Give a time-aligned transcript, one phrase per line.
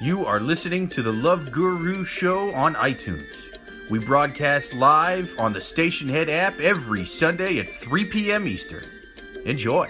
[0.00, 3.56] You are listening to the Love Guru Show on iTunes.
[3.88, 8.48] We broadcast live on the Stationhead app every Sunday at 3 p.m.
[8.48, 8.84] Eastern.
[9.46, 9.88] Enjoy.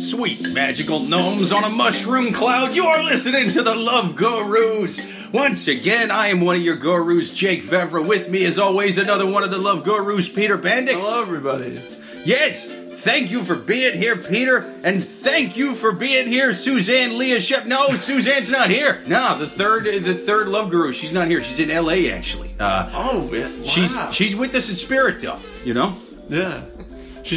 [0.00, 5.19] Sweet magical gnomes on a mushroom cloud, you're listening to the Love Gurus.
[5.32, 8.06] Once again, I am one of your gurus, Jake Vevera.
[8.06, 10.94] With me, as always, another one of the Love Gurus, Peter Bandyk.
[10.94, 11.78] Hello, everybody.
[12.24, 17.38] Yes, thank you for being here, Peter, and thank you for being here, Suzanne Lea
[17.40, 17.66] Shep.
[17.66, 19.02] No, Suzanne's not here.
[19.06, 20.92] No, the third, the third Love Guru.
[20.92, 21.44] She's not here.
[21.44, 22.10] She's in L.A.
[22.10, 22.50] actually.
[22.58, 23.48] Uh, Oh, yeah.
[23.64, 25.38] She's she's with us in spirit, though.
[25.64, 25.94] You know.
[26.28, 26.62] yeah.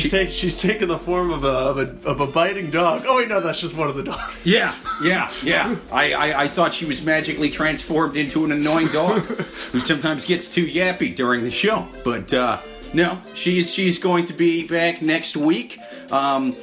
[0.01, 3.03] She's take, she's taken the form of a, of a of a biting dog.
[3.05, 4.21] Oh wait, no, that's just one of the dogs.
[4.43, 5.75] Yeah, yeah, yeah.
[5.91, 10.49] I, I, I thought she was magically transformed into an annoying dog who sometimes gets
[10.49, 11.87] too yappy during the show.
[12.03, 12.59] But uh,
[12.93, 15.79] no, she's she's going to be back next week.
[16.11, 16.55] Um,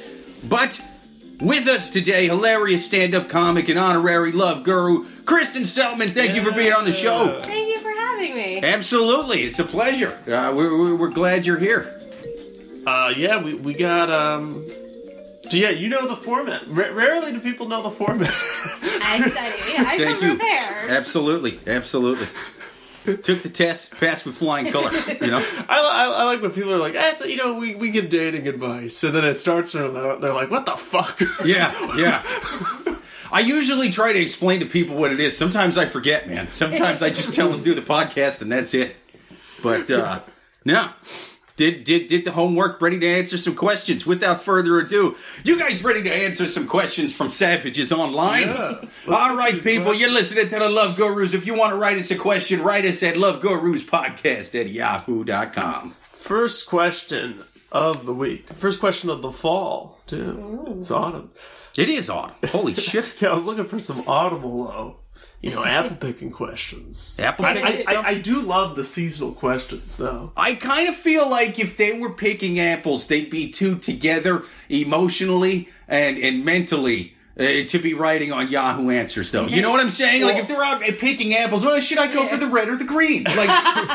[0.47, 0.79] but
[1.39, 6.09] with us today, hilarious stand-up comic and honorary love guru, Kristin Seltman.
[6.11, 7.39] Thank you for being on the show.
[7.43, 8.61] Thank you for having me.
[8.61, 10.17] Absolutely, it's a pleasure.
[10.27, 11.97] Uh, we're, we're, we're glad you're here.
[12.85, 14.65] Uh, yeah, we we got um.
[15.49, 16.63] So yeah, you know the format.
[16.67, 18.29] R- rarely do people know the format.
[18.33, 19.77] I study.
[19.77, 20.37] I Thank come you.
[20.37, 20.91] prepared.
[20.91, 22.27] Absolutely, absolutely.
[23.03, 25.07] Took the test, passed with flying colors.
[25.07, 25.37] You know.
[25.69, 28.47] I, I, I like when people are like, eh, you know, we, we give dating
[28.47, 31.19] advice, and then it starts, and they're, they're like, what the fuck?
[31.45, 32.21] Yeah, yeah.
[33.31, 35.35] I usually try to explain to people what it is.
[35.35, 36.49] Sometimes I forget, man.
[36.49, 38.95] Sometimes I just tell them do the podcast and that's it.
[39.63, 40.19] But uh
[40.65, 40.89] no.
[41.61, 44.03] Did did did the homework ready to answer some questions.
[44.03, 48.47] Without further ado, you guys ready to answer some questions from Savages Online?
[48.47, 48.75] Yeah.
[49.05, 50.01] Let's All get right, these people, questions.
[50.01, 51.35] you're listening to the Love Gurus.
[51.35, 55.91] If you want to write us a question, write us at loveguruspodcast at yahoo.com.
[56.11, 58.51] First question of the week.
[58.53, 60.33] First question of the fall, too.
[60.33, 60.79] Mm.
[60.79, 61.29] It's autumn.
[61.77, 62.49] It is autumn.
[62.49, 63.13] Holy shit.
[63.21, 64.95] Yeah, I was looking for some audible, though.
[65.41, 67.19] You know, apple picking questions.
[67.19, 68.05] Apple I, picking I, stuff?
[68.05, 70.31] I, I do love the seasonal questions, though.
[70.37, 75.69] I kind of feel like if they were picking apples, they'd be two together emotionally
[75.87, 77.15] and and mentally.
[77.39, 80.21] Uh, to be writing on Yahoo Answers, though, you know what I'm saying?
[80.23, 82.75] like if they're out uh, picking apples, well, should I go for the red or
[82.75, 83.23] the green?
[83.23, 83.47] Like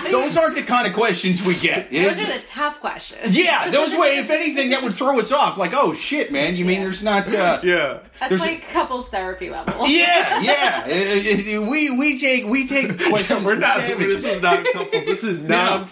[0.11, 1.91] those aren't the kind of questions we get.
[1.93, 3.39] Those are the tough questions.
[3.39, 4.17] yeah, those way.
[4.17, 5.59] If anything, that would throw us off.
[5.59, 7.29] Like, oh shit, man, you mean there's not?
[7.29, 7.99] Uh, Yeah.
[8.19, 9.87] That's There's- like couples therapy level.
[9.87, 10.85] yeah, yeah.
[10.87, 13.45] Uh, uh, we we take we take questions.
[13.45, 13.81] We're not.
[13.81, 14.23] savages.
[14.23, 15.05] This is not couples.
[15.05, 15.89] This is not.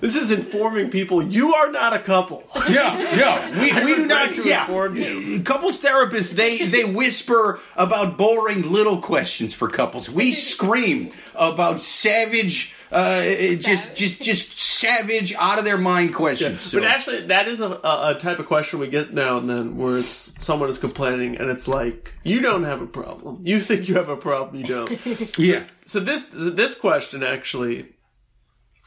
[0.00, 2.44] This is informing people you are not a couple.
[2.70, 3.60] Yeah, yeah.
[3.60, 4.26] We, we do not.
[4.28, 5.42] like to Yeah, inform you.
[5.42, 10.10] couples therapists they they whisper about boring little questions for couples.
[10.10, 13.22] We scream about savage, uh,
[13.56, 16.60] just just just savage out of their mind questions.
[16.60, 19.48] So- But actually, that is a, a, a type of question we get now and
[19.48, 23.40] then, where it's someone is complaining, and it's like, you don't have a problem.
[23.44, 24.60] You think you have a problem.
[24.60, 25.38] You don't.
[25.38, 27.86] yeah, so this this question actually.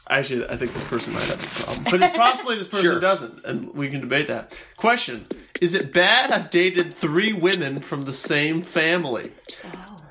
[0.08, 3.00] Actually, I think this person might have a problem, but it's possibly this person Sure.
[3.00, 4.52] doesn't, and we can debate that.
[4.76, 5.26] Question:
[5.60, 9.32] Is it bad I've dated three women from the same family?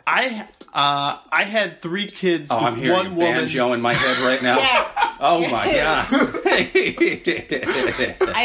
[0.08, 3.38] I uh, I had three kids oh, with I'm hearing one a woman.
[3.40, 4.58] banjo in my head right now.
[4.60, 4.88] Yeah.
[5.20, 6.06] Oh my god.
[6.46, 6.62] I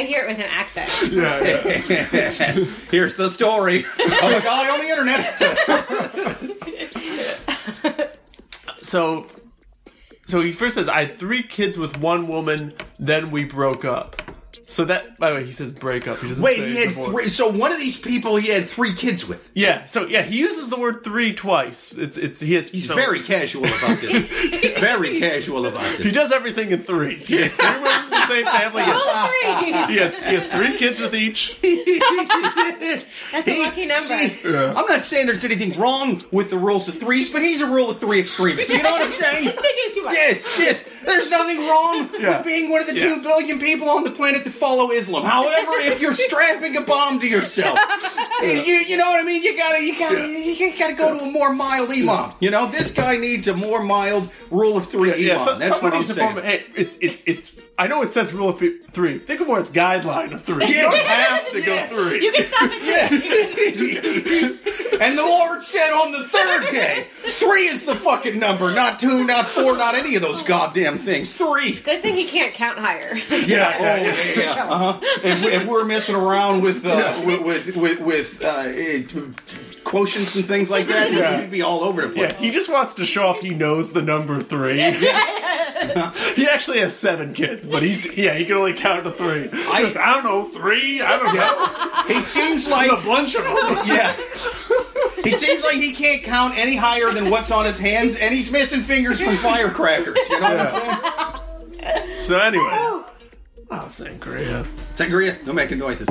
[0.06, 0.90] hear it with an accent.
[1.12, 2.52] Yeah, yeah.
[2.90, 5.38] Here's the story of a guy on the internet.
[8.82, 9.26] so
[10.26, 14.25] so he first says I had three kids with one woman, then we broke up.
[14.66, 16.18] So that by the way, he says break up.
[16.20, 17.10] He doesn't Wait, say he had before.
[17.10, 17.28] three.
[17.28, 19.50] So one of these people he had three kids with.
[19.54, 21.92] Yeah, so yeah, he uses the word three twice.
[21.92, 24.78] It's it's he has He's so- very casual about this.
[24.80, 25.98] very casual about this.
[26.06, 27.26] he does everything in threes.
[27.26, 28.82] He has three women from the same family.
[28.84, 29.30] He All has,
[29.86, 29.94] three.
[29.94, 31.58] he has he has three kids with each.
[31.62, 34.02] That's a lucky number.
[34.02, 37.66] See, I'm not saying there's anything wrong with the rules of threes, but he's a
[37.66, 38.72] rule of three extremist.
[38.72, 39.44] You know what I'm saying?
[39.44, 40.14] Thinking too much.
[40.14, 40.90] Yes, yes.
[41.04, 42.36] There's nothing wrong Yeah.
[42.38, 43.14] with being one of the Yeah.
[43.14, 45.24] two billion people on the planet that follow Islam.
[45.24, 47.78] However, if you're strapping a bomb to yourself,
[48.42, 49.42] you, you know what I mean.
[49.42, 52.32] You gotta, you gotta, you gotta go to a more mild imam.
[52.40, 55.44] You know, this guy needs a more mild rule of three Yeah, imam.
[55.44, 56.32] so, That's what I'm needs to saying.
[56.34, 56.44] form.
[56.44, 57.60] Hey, it's it's it's.
[57.78, 59.18] I know it says rule of fi- three.
[59.18, 60.66] Think of more its guideline of three.
[60.76, 61.88] You don't have to Yeah.
[61.88, 62.24] go three.
[62.24, 64.62] You can stop it.
[64.98, 69.24] And the Lord said on the third day, three is the fucking number, not two,
[69.26, 71.34] not four, not any of those goddamn things.
[71.34, 71.74] Three.
[71.74, 73.14] Good thing he can't count higher.
[73.14, 74.66] Yeah, oh, yeah, yeah.
[74.76, 74.98] Uh-huh.
[75.22, 78.00] If, we- if we're messing around with uh, with with with,
[78.30, 79.02] with uh, eh,
[79.84, 81.40] quotients and things like that, Yeah.
[81.40, 82.32] we'd be all over the place.
[82.32, 84.80] Yeah, he just wants to show off he knows the number three.
[86.34, 89.48] He actually has seven kids, but he's yeah, he can only count to three.
[89.52, 91.02] I- I, goes, I don't know, three?
[91.02, 92.14] I don't know.
[92.14, 93.54] He seems like There's a bunch of them.
[93.86, 94.14] yeah.
[95.22, 98.50] He seems like he can't count any higher than what's on his hands, and he's
[98.50, 100.16] missing fingers from firecrackers.
[100.30, 102.16] You know what I'm saying?
[102.16, 102.64] So anyway.
[102.70, 103.04] Oh,
[103.88, 104.64] sangria.
[104.96, 106.08] Sangria, no making noises.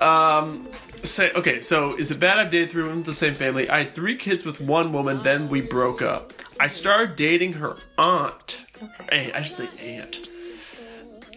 [0.00, 0.66] Um,
[1.04, 1.60] say okay.
[1.60, 3.68] So is it bad I've dated three women with the same family?
[3.68, 6.32] I had three kids with one woman, then we broke up.
[6.58, 8.60] I started dating her aunt.
[9.10, 10.20] Hey, I should say aunt.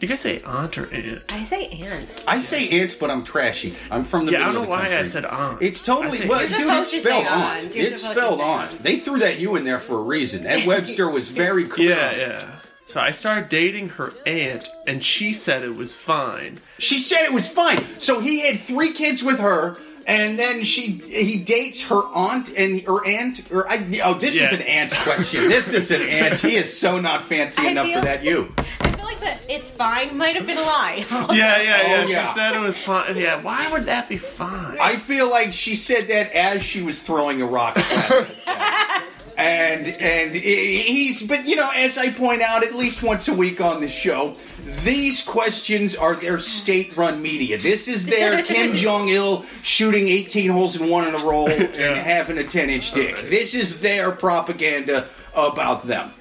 [0.04, 1.24] Do you guys say aunt or aunt?
[1.30, 2.26] I say aunt.
[2.28, 3.74] I say aunt, but I'm trashy.
[3.90, 5.62] I'm from the Yeah, I don't know of the why I said aunt.
[5.62, 6.50] It's totally well, aunt.
[6.50, 6.68] dude.
[6.68, 7.64] It's spelled aunt.
[7.64, 7.76] aunt.
[7.76, 8.72] It's spelled aunt.
[8.74, 8.84] aunt.
[8.84, 10.44] They threw that U in there for a reason.
[10.44, 11.92] That Webster was very clear.
[11.92, 12.56] Yeah, yeah.
[12.86, 16.60] So I started dating her aunt, and she said it was fine.
[16.80, 17.84] She said it was fine.
[18.00, 22.82] So he had three kids with her, and then she he dates her aunt and
[22.82, 23.52] her aunt.
[23.52, 25.48] Or I, oh, this is an aunt question.
[25.50, 26.40] This is an aunt.
[26.42, 28.54] He is so not fancy I enough feel- for that you.
[28.58, 31.06] I feel like that it's fine might have been a lie.
[31.10, 32.04] Yeah, yeah, yeah.
[32.06, 32.28] Oh, yeah.
[32.28, 33.16] She said it was fine.
[33.18, 34.78] Yeah, why would that be fine?
[34.82, 37.78] I feel like she said that as she was throwing a rock.
[39.38, 43.62] and and he's but you know as I point out at least once a week
[43.62, 44.36] on the show,
[44.84, 47.58] these questions are their state-run media.
[47.58, 51.98] This is their Kim Jong Il shooting 18 holes in one in a row and
[51.98, 53.16] having a 10-inch dick.
[53.30, 56.12] This is their propaganda about them.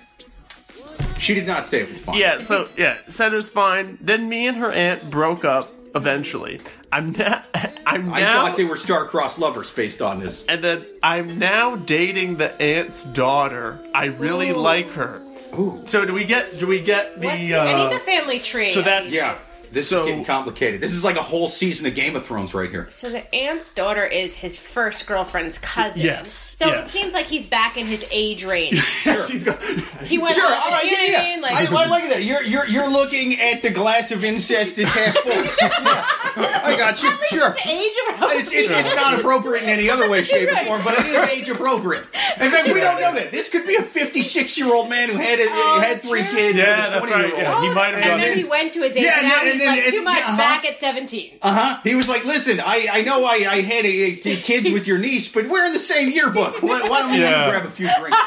[1.19, 2.19] She did not say it was fine.
[2.19, 3.97] Yeah, so yeah, said it was fine.
[4.01, 6.61] Then me and her aunt broke up eventually.
[6.91, 7.43] I'm now
[7.87, 10.45] I'm I thought they were star-crossed lovers based on this.
[10.47, 13.79] and then I'm now dating the aunt's daughter.
[13.95, 14.57] I really Ooh.
[14.57, 15.21] like her.
[15.59, 15.83] Ooh.
[15.85, 18.39] So do we get do we get the, What's the, uh, I need the family
[18.39, 18.69] tree.
[18.69, 19.37] so that's- Yeah.
[19.73, 20.81] This So- is getting complicated.
[20.81, 22.87] This is like a whole season of Game of Thrones right here.
[22.89, 26.03] So the aunt's daughter is his first girlfriend's cousin.
[26.03, 28.79] Yes, So it seems like he's back in his age range.
[29.27, 29.57] She's go-
[30.05, 31.21] He went Sure, up, all right, you yeah, yeah.
[31.21, 31.41] I mean?
[31.41, 32.23] Like, I, I like that.
[32.23, 35.33] You're you're you're looking at the glass of incest is half full.
[36.35, 36.61] Yeah.
[36.65, 37.11] I got you.
[37.29, 37.55] Sure.
[37.69, 38.41] age appropriate.
[38.41, 41.17] It's, it's, it's not appropriate in any other way, shape, or form, but it is
[41.29, 42.05] age appropriate.
[42.41, 43.31] In fact, we don't know that.
[43.31, 46.31] This could be a 56 year old man who had a, Oh, had three true.
[46.33, 46.59] kids.
[46.59, 47.55] Yeah, that's 20 year right, yeah.
[47.55, 47.65] old.
[47.69, 48.37] he might have and done then it.
[48.39, 49.03] he went to his age.
[49.05, 50.37] Yeah, and now and then- and like then- too much uh-huh.
[50.37, 51.39] back at 17.
[51.43, 51.81] Uh huh.
[51.85, 54.99] He was like, "Listen, I, I know I, I had a, a kids with your
[54.99, 56.63] niece, but we're in the same yearbook.
[56.63, 57.49] Why, why don't we Yeah.
[57.51, 58.19] grab a few drinks?"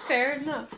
[0.06, 0.68] Fair enough.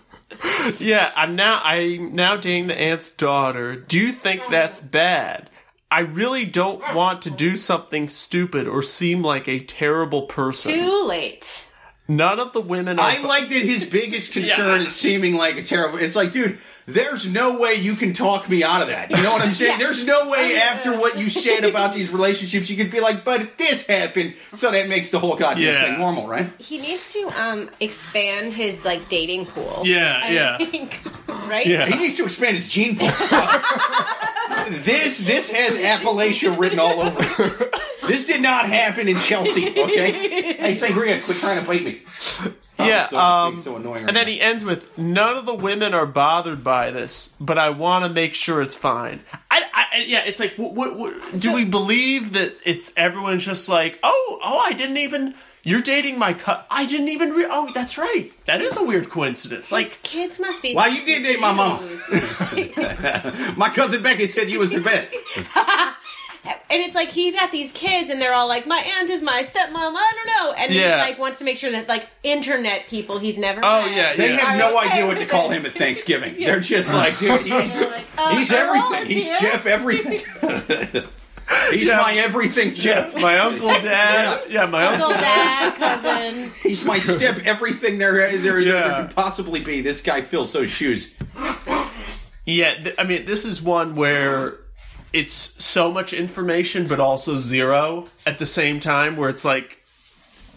[0.81, 3.77] Yeah, I'm now I'm now dating the aunt's daughter.
[3.77, 5.51] Do you think that's bad?
[5.91, 10.73] I really don't want to do something stupid or seem like a terrible person.
[10.73, 11.69] Too late.
[12.09, 14.87] None of the women are I like that his biggest concern Yeah.
[14.87, 15.99] is seeming like a terrible.
[15.99, 19.11] It's like, dude, there's no way you can talk me out of that.
[19.11, 19.79] You know what I'm saying?
[19.83, 23.57] There's no way after what you said about these relationships, you could be like, but
[23.59, 25.83] this happened, so that makes the whole goddamn Yeah.
[25.85, 26.51] thing normal, right?
[26.59, 29.83] He needs to um expand his like dating pool.
[29.85, 30.57] Yeah, I yeah.
[30.59, 31.01] think,
[31.49, 31.67] right?
[31.67, 31.87] Yeah.
[31.87, 33.09] He needs to expand his gene pool.
[34.85, 37.75] this this has Appalachia written all over it.
[38.07, 40.55] This did not happen in Chelsea, okay?
[40.55, 42.03] Hey, Sangria, quit trying to bite me.
[42.87, 44.33] Yeah, this dog um, being so annoying and then now.
[44.33, 48.11] he ends with, "None of the women are bothered by this, but I want to
[48.11, 49.21] make sure it's fine."
[49.51, 53.45] I, I yeah, it's like, what, what, what, do So- we believe that it's everyone's
[53.45, 55.35] just like, "Oh, oh, I didn't even."
[55.65, 56.67] You're dating my cut.
[56.73, 57.31] I didn't even.
[57.31, 58.33] Re- oh, that's right.
[58.47, 59.71] That is a weird coincidence.
[59.71, 60.75] Like, Kids must be.
[60.75, 61.79] Why you did date my mom?
[63.57, 65.15] My cousin Becky said you was the best.
[66.45, 69.43] and it's like he's got these kids, and they're all like, "My aunt is my
[69.43, 70.97] stepmom." I don't know, and Yeah.
[71.05, 73.61] he like wants to make sure that like internet people he's never.
[73.63, 74.41] Oh, met yeah, They yeah.
[74.41, 76.37] have no okay idea what to call him at Thanksgiving.
[76.39, 79.07] They're just like, dude, he's uh, he's Earl everything.
[79.07, 79.51] He's here?
[79.53, 80.21] Jeff everything.
[81.71, 81.99] he's Yeah.
[81.99, 83.15] my everything Jeff.
[83.15, 84.43] my uncle, dad.
[84.49, 85.23] Yeah, my Uncle, uncle.
[85.23, 86.51] dad, cousin.
[86.63, 88.73] He's my step everything there there, there, Yeah.
[88.89, 89.81] there could possibly be.
[89.81, 91.11] This guy fills those shoes.
[92.45, 94.57] Yeah, th- I mean, this is one where
[95.13, 99.17] it's so much information, but also zero at the same time.
[99.17, 99.79] Where it's like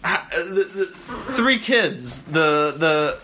[0.04, 3.20] uh, the, the, three kids, the the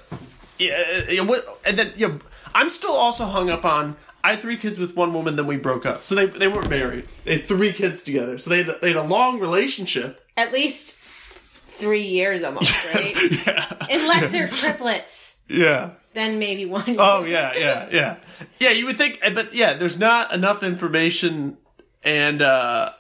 [0.59, 2.19] yeah, yeah, what- and then yeah,
[2.55, 3.97] I'm still also hung up on.
[4.25, 6.05] I had three kids with one woman, then we broke up.
[6.05, 7.09] So they they weren't married.
[7.25, 8.39] They had three kids together.
[8.39, 10.25] So they had, they had a long relationship.
[10.37, 13.17] At least three years almost, right?
[13.47, 13.67] yeah.
[13.91, 15.91] Unless they're triplets, Yeah.
[16.15, 16.97] Then maybe one.
[16.99, 18.17] Oh yeah, yeah, yeah,
[18.59, 18.71] yeah.
[18.71, 21.59] You would think, but yeah, there's not enough information,
[22.03, 22.93] and uh,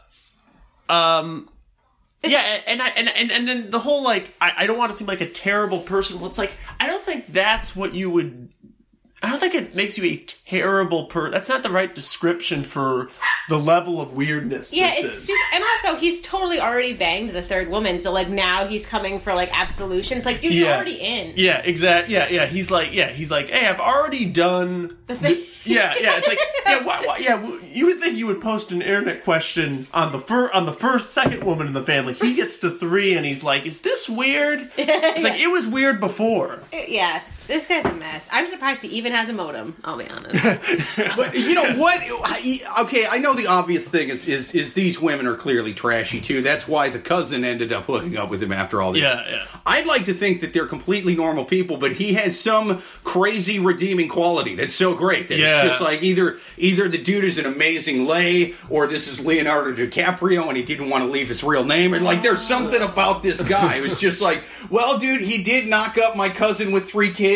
[0.88, 1.48] um,
[2.24, 4.98] yeah, and I and and and then the whole like, I, I don't want to
[4.98, 6.18] seem like a terrible person.
[6.18, 8.48] Well, it's like I don't think that's what you would.
[9.22, 10.16] I don't think it makes you a
[10.48, 11.30] terrible per.
[11.30, 13.08] That's not the right description for
[13.48, 14.74] the level of weirdness.
[14.74, 15.26] Yeah, this it's is.
[15.28, 19.20] super, and also he's totally already banged the third woman, so like now he's coming
[19.20, 20.16] for like absolution.
[20.18, 21.34] It's like, dude, you're already in.
[21.36, 22.14] Yeah, exactly.
[22.14, 22.46] Yeah, yeah.
[22.46, 24.96] He's like, yeah, he's like, hey, I've already done.
[25.08, 25.44] thing.
[25.64, 26.18] Yeah, yeah.
[26.18, 27.40] It's like, yeah, why, why, yeah.
[27.72, 31.12] You would think you would post an internet question on the fir- on the first,
[31.14, 32.14] second woman in the family.
[32.14, 36.00] He gets to three, and he's like, "Is this weird?" It's like it was weird
[36.00, 36.64] before.
[36.72, 38.26] Yeah, this guy's a mess.
[38.30, 39.76] I'm surprised he even has a modem.
[39.84, 40.98] I'll be honest.
[41.16, 42.00] But you know what?
[42.80, 46.42] Okay, I know the obvious thing is, is is these women are clearly trashy too.
[46.42, 49.02] That's why the cousin ended up hooking up with him after all this.
[49.02, 49.44] Yeah, yeah.
[49.66, 54.08] I'd like to think that they're completely normal people, but he has some crazy redeeming
[54.08, 55.60] quality that's so great that Yeah.
[55.62, 59.74] it's just like either either the dude is an amazing lay, or this is Leonardo
[59.74, 63.22] DiCaprio and he didn't want to leave his real name, and like there's something about
[63.22, 63.76] this guy.
[63.76, 67.31] It was just like, well, dude, he did knock up my cousin with three kids,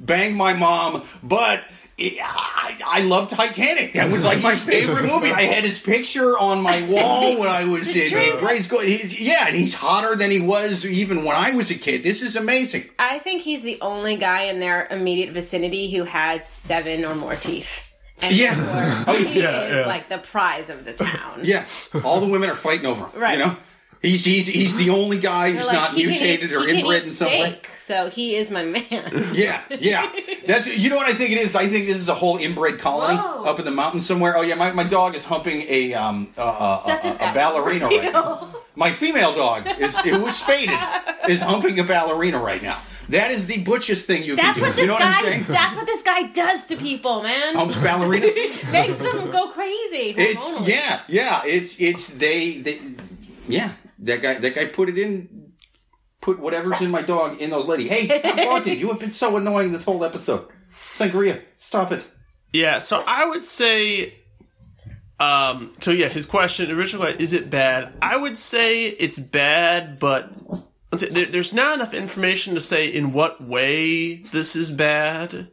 [0.00, 1.62] bang my mom, but.
[1.98, 3.94] I, I love Titanic.
[3.94, 5.30] That was like my favorite movie.
[5.30, 8.80] I had his picture on my wall when I was in grade school.
[8.80, 12.02] He- yeah, and he's hotter than he was even when I was a kid.
[12.02, 12.90] This is amazing.
[12.98, 17.34] I think he's the only guy in their immediate vicinity who has seven or more
[17.34, 17.90] teeth.
[18.20, 18.54] And Yeah.
[19.08, 19.86] Oh, he yeah, is yeah.
[19.86, 21.40] like the prize of the town.
[21.44, 23.18] Yes, all the women are fighting over him.
[23.18, 23.38] Right.
[23.38, 23.56] You know,
[24.02, 27.10] he's he's he's the only guy who's like, not mutated eat- or inbred eat in
[27.10, 27.58] some way.
[27.86, 28.82] So he is my man.
[29.32, 30.10] Yeah, yeah.
[30.46, 31.54] That's you know what I think it is.
[31.54, 33.44] I think this is a whole inbred colony Whoa.
[33.44, 34.36] up in the mountains somewhere.
[34.36, 37.24] Oh yeah, my, my dog is humping a um uh, uh, Steph a, just a,
[37.26, 38.54] got- ballerina right now.
[38.74, 40.78] My female dog is it was spaded
[41.28, 42.80] is humping a ballerina right now.
[43.10, 44.62] That is the butchest thing you That's can do.
[44.62, 45.18] what this you know what guy.
[45.18, 45.44] I'm saying?
[45.46, 47.54] That's what this guy does to people, man.
[47.54, 48.72] Humps ballerinas.
[48.72, 50.12] Makes them go crazy.
[50.18, 50.66] It's hormonally.
[50.68, 51.42] yeah, yeah.
[51.46, 52.80] It's it's they they
[53.48, 53.72] yeah.
[54.00, 55.45] That guy that guy put it in.
[56.26, 57.86] Put whatever's in my dog in those lady.
[57.86, 58.80] Hey, stop barking!
[58.80, 60.48] You have been so annoying this whole episode.
[60.72, 62.04] Sangria, stop it.
[62.52, 64.12] Yeah, so I would say
[65.20, 67.96] um so yeah, his question original question, is it bad?
[68.02, 70.32] I would say it's bad, but
[70.90, 75.46] let's say there, there's not enough information to say in what way this is bad,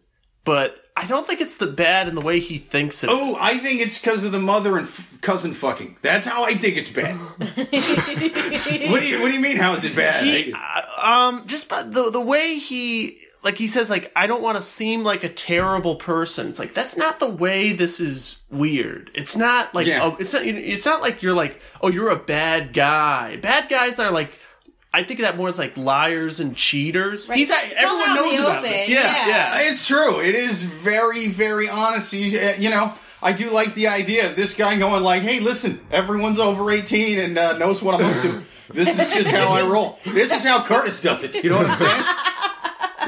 [0.44, 3.10] but I don't think it's the bad in the way he thinks it.
[3.12, 5.98] Oh, I think it's because of the mother and f- cousin fucking.
[6.04, 7.16] That's how I think it's bad.
[8.90, 9.58] what do you What do you mean?
[9.58, 10.24] How is it bad?
[10.24, 14.44] He, uh, um, just by the the way he like he says like I don't
[14.44, 16.48] want to seem like a terrible person.
[16.50, 19.10] It's like that's not the way this is weird.
[19.16, 20.04] It's not like Yeah.
[20.04, 23.38] oh, it's not it's not like you're like oh you're a bad guy.
[23.38, 24.38] Bad guys are like.
[24.96, 27.28] I think of that more as like liars and cheaters.
[27.32, 28.88] He's It's everyone knows about open, this.
[28.88, 29.28] Yeah, yeah.
[29.28, 29.72] yeah.
[29.72, 30.20] It's true.
[30.22, 32.14] It is very, very honest.
[32.14, 35.40] You uh, you know, I do like the idea of this guy going like, "Hey,
[35.40, 38.44] listen, everyone's over eighteen and uh, knows what I'm up to.
[38.72, 40.00] This is just how I roll.
[40.06, 41.36] This is how Curtis does it.
[41.44, 42.04] You know what I'm saying?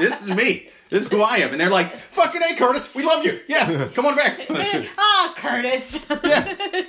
[0.00, 0.68] this is me.
[0.90, 3.40] This is who I am." And they're like, "Fucking hey, Curtis, we love you.
[3.46, 4.40] Yeah, come on back.
[4.98, 6.04] Ah, Curtis.
[6.24, 6.82] Yeah,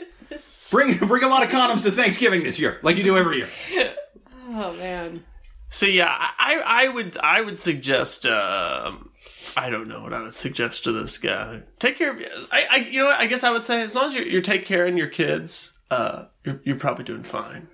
[0.72, 3.94] bring bring a lot of condoms to Thanksgiving this year, like you do every year."
[4.56, 5.24] oh man.
[5.70, 9.10] So yeah, I I would I would suggest um
[9.56, 11.64] I don't know what I would suggest to this guy.
[11.80, 14.06] Take care of I, I you know what I guess I would say as long
[14.06, 17.68] as you're, you're take care of your kids, uh you're you're probably doing fine.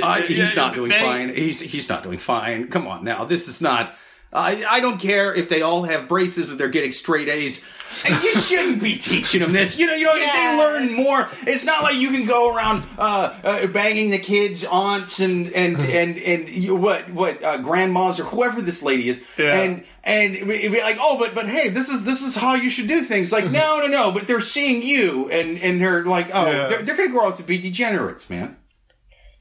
[0.00, 1.34] Uh, he's not doing fine.
[1.34, 2.68] He's he's not doing fine.
[2.68, 3.24] Come on now.
[3.24, 3.94] This is not.
[4.32, 7.64] I I don't care if they all have braces and they're getting straight A's.
[8.04, 9.76] You shouldn't be teaching them this.
[9.76, 10.32] You know, you know, Yeah.
[10.32, 11.28] they learn more.
[11.48, 15.76] It's not like you can go around uh, uh, banging the kids' aunts and and
[15.80, 19.60] and and you, what what uh, grandmas or whoever this lady is, Yeah.
[19.62, 22.70] and and be be like, oh, but but hey, this is this is how you
[22.70, 23.32] should do things.
[23.32, 24.12] Like, no, no, no.
[24.12, 26.66] But they're seeing you, and and they're like, oh, Yeah.
[26.68, 28.56] they're, they're gonna grow up to be degenerates, man.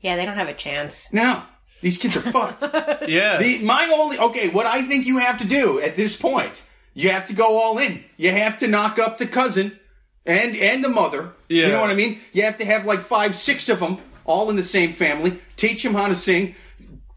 [0.02, 1.14] Yeah, they don't have a chance.
[1.14, 1.44] No,
[1.82, 2.64] these kids are fucked.
[3.10, 3.38] Yeah.
[3.38, 6.62] The, my only okay, what I think you have to do at this point,
[6.94, 8.04] you have to go all in.
[8.18, 9.80] You have to knock up the cousin
[10.26, 11.32] and and the mother.
[11.48, 11.68] Yeah.
[11.68, 12.20] You know what I mean?
[12.34, 15.40] You have to have like five, six of them all in the same family.
[15.56, 16.56] Teach them how to sing.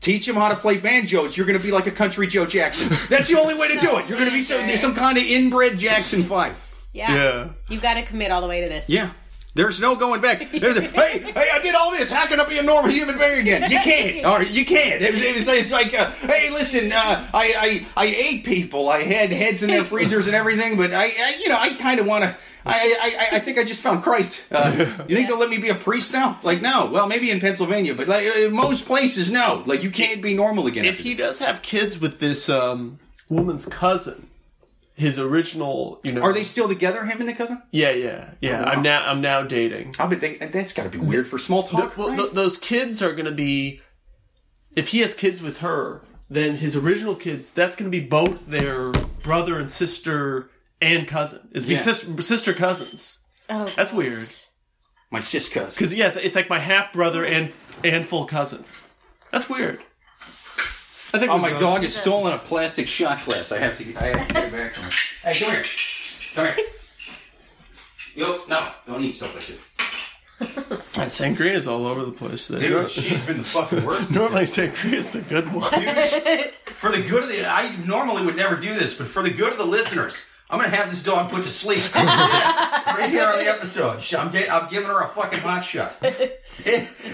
[0.01, 1.37] Teach them how to play banjos.
[1.37, 2.97] You're going to be like a country Joe Jackson.
[3.09, 4.09] That's the only way to do it.
[4.09, 4.77] You're going to be some, Okay.
[4.77, 6.57] some kind of inbred Jackson Five.
[6.93, 7.15] Yeah.
[7.15, 7.49] Yeah.
[7.69, 8.89] You got to commit all the way to this.
[8.89, 9.11] Yeah.
[9.55, 10.51] There's no going back.
[10.51, 12.11] There's a, hey, hey, I did all this.
[12.11, 13.71] How can I be a normal human being again?
[13.71, 14.51] You can't.
[14.51, 15.03] You can't.
[15.03, 18.89] It's, it's, it's like, uh, hey, listen, uh, I, I, I ate people.
[18.89, 22.01] I had heads in their freezers and everything, but I, I you know, I kind
[22.01, 22.35] of want to.
[22.65, 24.43] I, I, I think I just found Christ.
[24.51, 24.73] Uh,
[25.09, 26.39] you think they'll let me be a priest now?
[26.43, 26.87] Like, no.
[26.87, 29.63] Well, maybe in Pennsylvania, but like in most places, no.
[29.67, 30.85] Like, you can't be normal again.
[30.85, 34.29] if he does have kids with this um woman's cousin,
[34.95, 37.63] his original, you know Are they still together, him and the cousin?
[37.71, 38.61] Yeah, yeah, yeah.
[38.61, 38.71] Oh, wow.
[38.71, 39.95] I'm now I'm now dating.
[39.99, 41.97] I bet they, that's got to be weird for small talk.
[41.97, 42.19] well, right?
[42.19, 43.81] th- those kids are going to be
[44.77, 48.47] if he has kids with her then his original kids that's going to be both
[48.47, 48.91] their
[49.23, 50.49] brother and sister
[50.81, 51.41] and cousin.
[51.53, 51.81] Is be Yeah.
[51.81, 53.27] sis- sister cousins.
[53.51, 53.95] Oh, That's gross.
[53.95, 54.29] weird.
[55.11, 55.71] My sis cousin.
[55.75, 57.53] Because yeah, it's, it's like my half brother and
[57.85, 58.65] and full cousin.
[59.31, 59.81] That's weird.
[61.15, 61.31] I think.
[61.31, 63.53] Oh, my dog has stolen a plastic shot glass.
[63.53, 63.85] I have to.
[63.97, 64.75] I have to get it back.
[65.23, 65.65] Hey, come here.
[66.35, 66.67] Come here.
[68.15, 69.65] Yo, no, don't eat stuff like this.
[70.95, 72.49] And sangria is all over the place.
[72.49, 72.69] Today.
[72.69, 74.11] Dude, she's been the fucking worst.
[74.11, 75.71] Normally, sangria is the good one.
[76.65, 79.53] For the good of the, I normally would never do this, but for the good
[79.53, 83.39] of the listeners, I'm gonna have this dog put to sleep Yeah, right here on
[83.39, 84.03] the episode.
[84.15, 85.97] I'm, get, I'm giving her a fucking hot shot.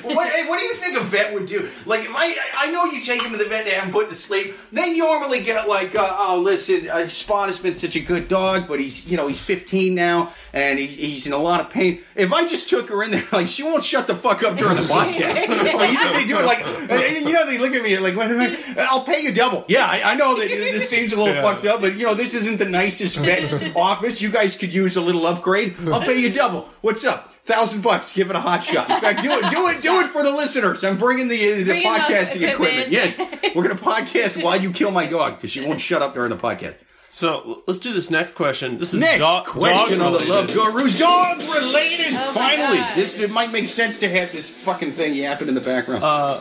[0.02, 0.14] What,
[0.49, 1.68] what do you think a vet would do?
[1.87, 4.09] Like, if I, I know you take him to the vet to have him put
[4.11, 4.54] to sleep.
[4.73, 8.66] They normally get like, uh, oh, listen, uh, Spot has been such a good dog,
[8.66, 12.00] but he's, you know, he's 15 now and he, he's in a lot of pain.
[12.16, 14.76] If I just took her in there, like, she won't shut the fuck up during
[14.76, 15.75] the podcast.
[15.75, 18.16] like, you think they do it like, eh, you know, they look at me like,
[18.16, 19.64] wait a minute, I'll pay you double.
[19.68, 21.42] Yeah, I, I know that this seems a little Yeah.
[21.42, 24.20] fucked up, but you know, this isn't the nicest vet office.
[24.20, 25.76] You guys could use a little upgrade.
[25.88, 26.68] I'll pay you double.
[26.80, 27.35] What's up?
[27.44, 28.12] Thousand bucks.
[28.12, 28.90] Give it a hot shot.
[28.90, 30.85] In fact, do it, do it, do it for the listeners.
[30.85, 32.92] I'm bringing the, uh, the Bring in the podcasting equipment.
[32.92, 32.92] equipment.
[32.92, 36.30] Yes, we're gonna podcast while you kill my dog because she won't shut up during
[36.30, 36.76] the podcast.
[37.11, 38.76] So let's do this next question.
[38.76, 40.30] This is Next dog, question dog on the.
[40.30, 40.99] Love Gurus.
[40.99, 42.08] Dog related.
[42.12, 42.97] Oh Finally, God.
[42.97, 46.04] this it might make sense to have this fucking thing yapping in the background.
[46.04, 46.38] Uh,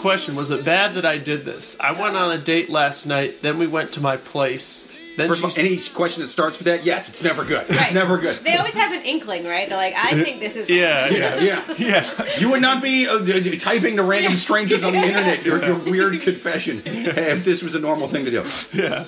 [0.00, 1.78] question was it bad that I did this?
[1.80, 4.86] I went on a date last night, then we went to my place.
[5.16, 7.66] Then First of all, any question that starts with that, yes, it's never good.
[7.68, 7.92] It's Right.
[7.92, 8.34] never good.
[8.36, 9.68] They always have an inkling, right?
[9.68, 10.70] They're like, I think this is.
[10.70, 11.74] Yeah, Yeah, yeah, yeah.
[11.78, 12.38] yeah.
[12.38, 15.62] You would not be uh, d- d- typing to random strangers on the internet your,
[15.64, 18.42] your weird confession if this was a normal thing to do.
[18.72, 19.04] Yeah.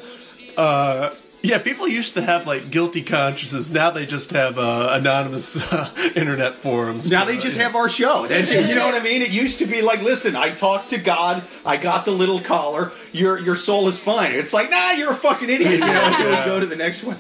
[0.58, 1.14] Uh,
[1.49, 3.73] yeah, people used to have like guilty consciences.
[3.73, 7.11] Now they just have uh, anonymous uh, internet forums.
[7.11, 8.27] Now they just have our show.
[8.29, 8.69] That's it.
[8.69, 9.21] You know what I mean?
[9.23, 11.43] It used to be like, listen, I talked to God.
[11.67, 12.93] I got the little collar.
[13.13, 14.33] Your your soul is fine.
[14.33, 15.73] It's like, nah, you're a fucking idiot.
[15.73, 16.45] You know, Yeah.
[16.47, 17.19] go to the next one.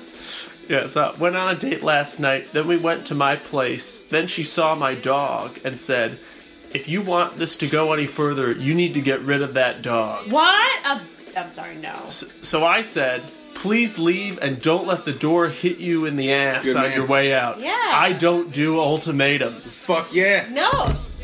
[0.68, 2.52] Yeah, so I went on a date last night.
[2.52, 3.98] Then we went to my place.
[4.00, 6.18] Then she saw my dog and said,
[6.72, 9.82] "If you want this to go any further, you need to get rid of that
[9.82, 10.72] dog." What?
[10.86, 11.00] Uh,
[11.36, 11.90] I'm sorry, no.
[12.06, 13.20] S- So I said,
[13.64, 16.92] "Please leave and don't let the door hit you in the ass Good on man.
[16.98, 17.72] your way out." Yeah.
[17.80, 19.82] I don't do ultimatums.
[19.82, 20.44] Fuck yeah.
[20.50, 20.70] No.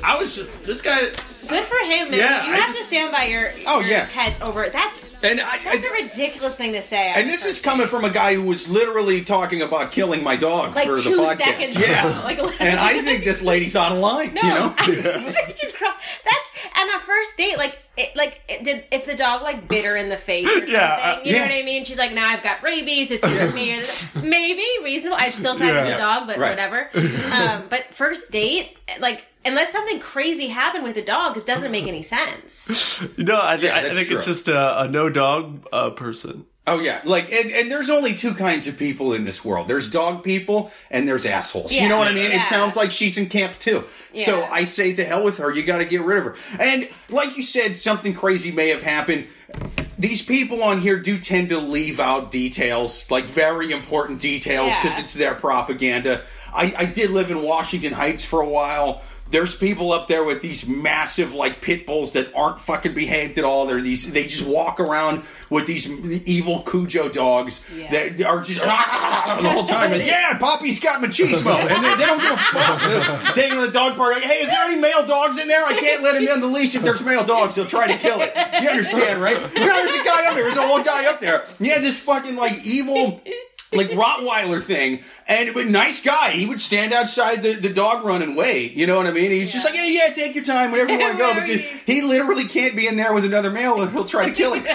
[0.02, 1.00] I was just this guy.
[1.46, 2.18] Good for him, man.
[2.18, 4.06] Yeah, you I have just- to stand by your, Oh, your yeah.
[4.06, 4.72] heads over it.
[4.72, 7.12] That's And I, that's I- a ridiculous thing to say.
[7.14, 10.74] and this is coming from a guy who was literally talking about killing my dog
[10.74, 11.36] like for the podcast.
[11.36, 11.76] seconds.
[11.78, 12.20] Yeah.
[12.24, 14.34] Like, And I think this lady's out of line.
[14.34, 14.74] No, You know?
[14.78, 15.88] It's just cro-
[16.24, 17.56] that's and a first date.
[17.58, 20.50] Like, it, like it, did if the dog like bit her in the face or
[20.52, 20.70] something?
[20.70, 21.44] Yeah, uh, you know yeah.
[21.46, 21.84] what I mean?
[21.84, 23.10] She's like, now I've got rabies.
[23.10, 23.78] It's with me.
[23.80, 25.16] Or Maybe reasonable.
[25.18, 26.50] I still side with the dog, but Right.
[26.50, 26.90] whatever.
[27.30, 29.24] Um, but first date, like.
[29.44, 33.00] Unless something crazy happened with the dog, it doesn't make any sense.
[33.16, 34.18] No, I, th- Yeah, I think true.
[34.18, 36.44] it's just a, a no dog uh, person.
[36.66, 39.66] Oh yeah, like and, and there's only two kinds of people in this world.
[39.66, 41.72] There's dog people and there's assholes.
[41.72, 42.30] you know what I mean?
[42.30, 43.84] It sounds like she's in camp too.
[44.14, 45.50] So I say the hell with her.
[45.52, 46.36] You got to get rid of her.
[46.60, 49.26] And like you said, something crazy may have happened.
[49.98, 54.96] These people on here do tend to leave out details, like very important details, because
[54.98, 55.04] Yeah.
[55.04, 56.22] it's their propaganda.
[56.54, 59.02] I, I did live in Washington Heights for a while.
[59.30, 63.44] There's people up there with these massive like pit bulls that aren't fucking behaved at
[63.44, 63.66] all.
[63.66, 65.88] They're these they just walk around with these
[66.26, 67.90] evil Cujo dogs Yeah.
[67.90, 68.68] that are just the
[69.50, 69.92] whole time.
[69.92, 73.34] And, yeah, Poppy's got machismo, and they, they don't give a fuck.
[73.34, 75.64] Taking to the dog park, like, hey, is there any male dogs in there?
[75.64, 76.74] I can't let him in the leash.
[76.74, 78.32] If there's male dogs, they'll try to kill it.
[78.62, 79.36] You understand, right?
[79.40, 80.44] Yeah, there's a guy up there.
[80.44, 81.44] There's a whole guy up there.
[81.58, 83.20] He had this fucking like evil
[83.72, 86.30] like Rottweiler thing, and but nice guy.
[86.32, 88.72] He would stand outside the, the dog run and wait.
[88.72, 89.30] You know what I mean?
[89.30, 91.28] He's just like, yeah, yeah, take your time, wherever you want to go.
[91.34, 94.26] But Wherever dude, he literally can't be in there with another male, or he'll try
[94.26, 94.64] to kill him.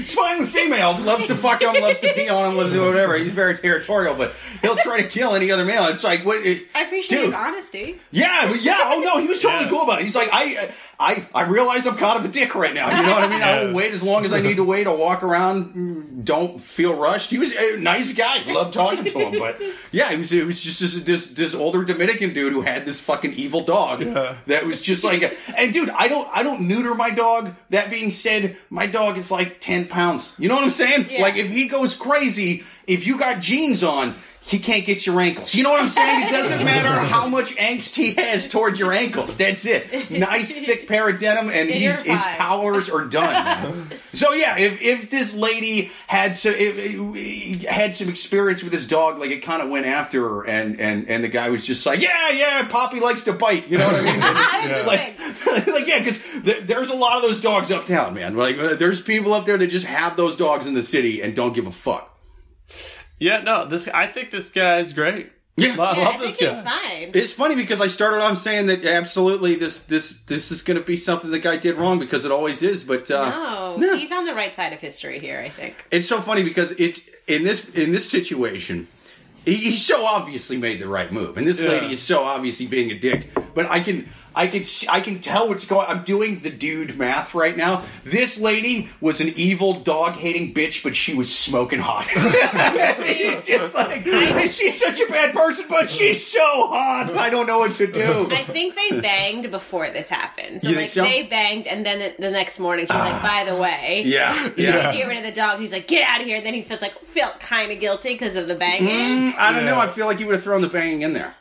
[0.00, 1.02] It's fine with females.
[1.04, 3.16] Loves to fuck them, loves to pee on them, loves to do whatever.
[3.16, 5.86] He's very territorial, but he'll try to kill any other male.
[5.86, 6.44] It's like, what?
[6.44, 8.00] It, I appreciate dude, his honesty.
[8.10, 8.78] yeah, yeah.
[8.92, 9.70] Oh no, he was totally Yeah.
[9.70, 10.04] cool about it.
[10.04, 12.88] He's like, I, I, I realize I'm kind of a dick right now.
[12.94, 13.42] You know what I mean?
[13.42, 14.86] I will wait as long as I need to wait.
[14.86, 15.74] I'll walk around.
[15.74, 17.30] mm, Don't feel rushed.
[17.30, 18.42] He was a nice guy.
[18.52, 19.60] Loved talking to him, but
[19.92, 20.32] yeah, he was.
[20.32, 24.02] It was just this, this this older Dominican dude who had this fucking evil dog
[24.02, 24.36] Yeah.
[24.46, 25.36] that was just like.
[25.56, 27.54] And dude, I don't I don't neuter my dog.
[27.70, 30.32] That being said, my dog is like ten pounds.
[30.38, 31.06] You know what I'm saying?
[31.10, 31.22] Yeah.
[31.22, 34.16] Like if he goes crazy, if you got jeans on.
[34.42, 35.54] He can't get your ankles.
[35.54, 36.26] You know what I'm saying?
[36.26, 39.36] It doesn't matter how much angst he has towards your ankles.
[39.36, 40.10] That's it.
[40.10, 43.86] Nice thick pair of denim, and he's, his powers are done.
[44.14, 48.88] so yeah, if if this lady had so if, if- had some experience with his
[48.88, 51.84] dog, like it kind of went after her, and and and the guy was just
[51.84, 53.68] like, yeah, yeah, Poppy likes to bite.
[53.68, 54.20] You know what I mean?
[54.70, 54.82] Yeah.
[54.86, 58.36] like, like yeah, because th- there's a lot of those dogs uptown, man.
[58.36, 61.34] Like uh, there's people up there that just have those dogs in the city and
[61.36, 62.09] don't give a fuck.
[63.20, 65.30] Yeah, no, this I think this guy's great.
[65.56, 65.68] Yeah.
[65.78, 66.56] I Yeah, love I this think guy.
[66.56, 67.10] he's fine.
[67.14, 70.84] It's funny because I started off saying that absolutely this this this is going to
[70.84, 72.82] be something the guy did wrong because it always is.
[72.82, 73.96] But uh, no, no.
[73.96, 75.38] he's on the right side of history here.
[75.40, 75.84] I think.
[75.90, 78.88] it's so funny because it's in this in this situation.
[79.44, 81.68] He, he so obviously made the right move, and this Yeah.
[81.70, 83.28] lady is so obviously being a dick.
[83.54, 85.86] But I can, I can, see, I can tell what's going.
[85.88, 87.84] I'm doing the dude math right now.
[88.04, 92.06] This lady was an evil dog hating bitch, but she was smoking hot.
[93.12, 94.04] It's just like
[94.48, 97.10] she's such a bad person, but she's so hot.
[97.16, 98.28] I don't know what to do.
[98.30, 100.60] I think they banged before this happened.
[100.62, 101.02] So You like think so?
[101.02, 103.22] they banged, and then the, the next morning she's like, ah.
[103.44, 104.72] "By the way, Yeah, you yeah.
[104.72, 106.62] need to get rid of the dog." He's like, "Get out of here!" Then he
[106.62, 108.88] feels like felt kind of guilty because of the banging.
[108.88, 109.78] Mm, I don't know.
[109.78, 111.34] I feel like he would have thrown the banging in there.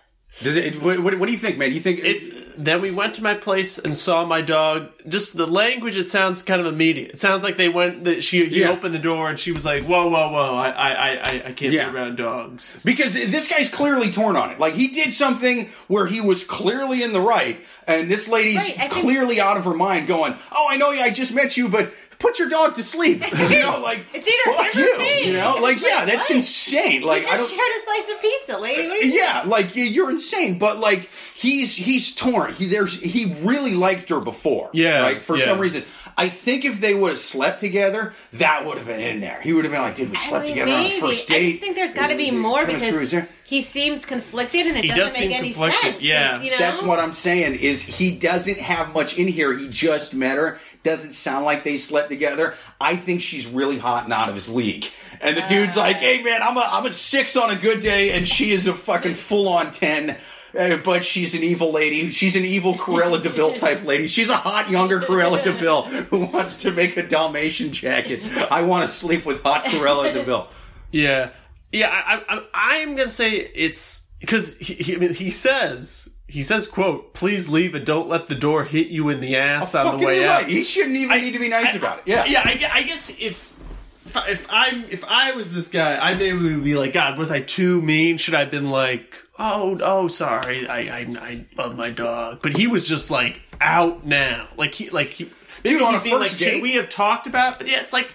[0.44, 0.82] Does it?
[0.82, 1.70] What, what, what do you think, man?
[1.70, 4.90] Do you think It's then we went to my place and saw my dog.
[5.08, 7.12] Just the language, it sounds kind of immediate.
[7.12, 8.04] It sounds like they went.
[8.06, 8.70] That she he Yeah.
[8.70, 10.56] opened the door and she was like, "Whoa, whoa, whoa!
[10.56, 11.90] I, I, I, I can't Yeah.
[11.90, 14.60] be around dogs." because this guy's clearly torn on it.
[14.60, 18.80] Like he did something where he was clearly in the right, and this lady's Right,
[18.80, 20.90] I think- clearly out of her mind, going, "Oh, I know.
[20.92, 23.24] I just met you, but." Put your dog to sleep.
[23.50, 24.98] You know, like It's either fuck you.
[25.00, 25.28] me.
[25.28, 26.38] You know, like yeah, that's what?
[26.38, 27.02] insane.
[27.02, 27.58] Like I Just don't.
[27.60, 28.88] shared a slice of pizza, lady.
[28.90, 32.54] What are you Yeah, like you're insane, but like he's he's torn.
[32.54, 34.70] He there's he really liked her before.
[34.74, 35.22] Yeah, right.
[35.22, 35.46] For yeah.
[35.46, 35.86] some reason,
[36.18, 39.42] I think if they would have slept together, that would have been in there.
[39.42, 41.00] He would have been like, "Dude, we I slept mean, together on the maybe.
[41.02, 43.30] first I date." just think there's got to be more because was there.
[43.50, 45.94] He seems conflicted and it He doesn't does make seem any conflicted, sense.
[45.96, 46.40] 'cause, yeah.
[46.42, 46.58] you know?
[46.60, 47.56] That's what I'm saying.
[47.56, 49.52] Is he doesn't have much in here.
[49.58, 50.60] He just met her.
[50.84, 52.54] Doesn't sound like they slept together.
[52.80, 54.86] I think she's really hot and out of his league.
[55.20, 55.82] And the dude's Uh.
[55.82, 58.68] like, "Hey man, I'm a I'm a six on a good day, and she is
[58.68, 60.16] a fucking full on ten.
[60.58, 62.10] Uh, but she's an evil lady.
[62.10, 64.08] She's an evil Cruella de Vil type lady.
[64.08, 68.22] She's a hot younger Cruella de Vil who wants to make a Dalmatian jacket.
[68.52, 70.48] I want to sleep with hot Cruella de Vil.
[70.92, 71.30] Yeah,
[71.72, 71.90] yeah.
[71.90, 76.44] I, I, I am gonna say it's because he, he, I mean, he says he
[76.44, 79.88] says, "quote Please leave and don't let the door hit you in the ass oh,
[79.88, 80.50] on the way out." right.
[80.50, 82.04] He shouldn't even I, need to be nice about it.
[82.08, 82.26] Yeah.
[82.26, 82.42] yeah.
[82.46, 83.50] I, I guess if
[84.06, 87.18] if, I, if I'm if I was this guy, I maybe would be like, God,
[87.18, 88.18] was I too mean?
[88.18, 92.58] Should I have been like, Oh, oh, sorry, I I, I love my dog, but
[92.58, 95.30] he was just like out now, like he like he
[95.64, 96.62] maybe on a first like, date?
[96.62, 97.58] we have talked about?
[97.58, 98.14] But yeah, it's like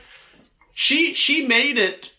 [0.75, 2.13] she she made it.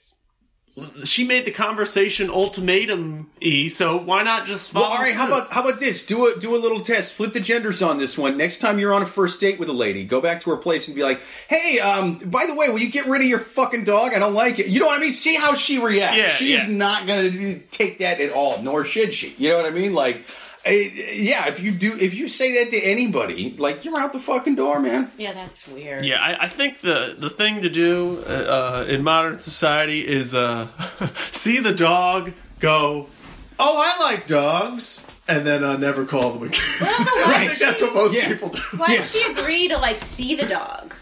[1.06, 5.16] She made the conversation ultimatum y, so why not just follow Well, all right.
[5.16, 6.06] How about how about this?
[6.06, 7.14] Do a do a little test.
[7.14, 8.38] Flip the genders on this one.
[8.38, 10.88] Next time you're on a first date with a lady, go back to her place
[10.88, 13.86] and be like, "Hey, um, by the way, will you get rid of your fucking
[13.86, 14.14] dog?
[14.14, 15.14] I don't like it." You know what I mean?
[15.14, 16.18] See how she reacts.
[16.18, 16.76] Yeah, she is yeah.
[16.76, 19.34] not going to take that at all, nor should she.
[19.38, 19.94] You know what I mean?
[19.94, 20.26] Like,
[20.72, 24.56] yeah, if you do, if you say that to anybody, like you're out the fucking
[24.56, 25.10] door, man.
[25.18, 26.06] Yeah, that's weird.
[26.06, 30.34] Yeah, I, I think the the thing to do uh, uh, in modern society is
[30.34, 30.68] uh,
[31.32, 33.08] see the dog, go,
[33.60, 36.62] oh, I like dogs, and then uh, never call them again.
[36.80, 38.28] But also, why I think she, that's what most Yeah.
[38.30, 38.62] people do.
[38.78, 38.98] why Yeah.
[39.02, 40.94] did she agree to like see the dog?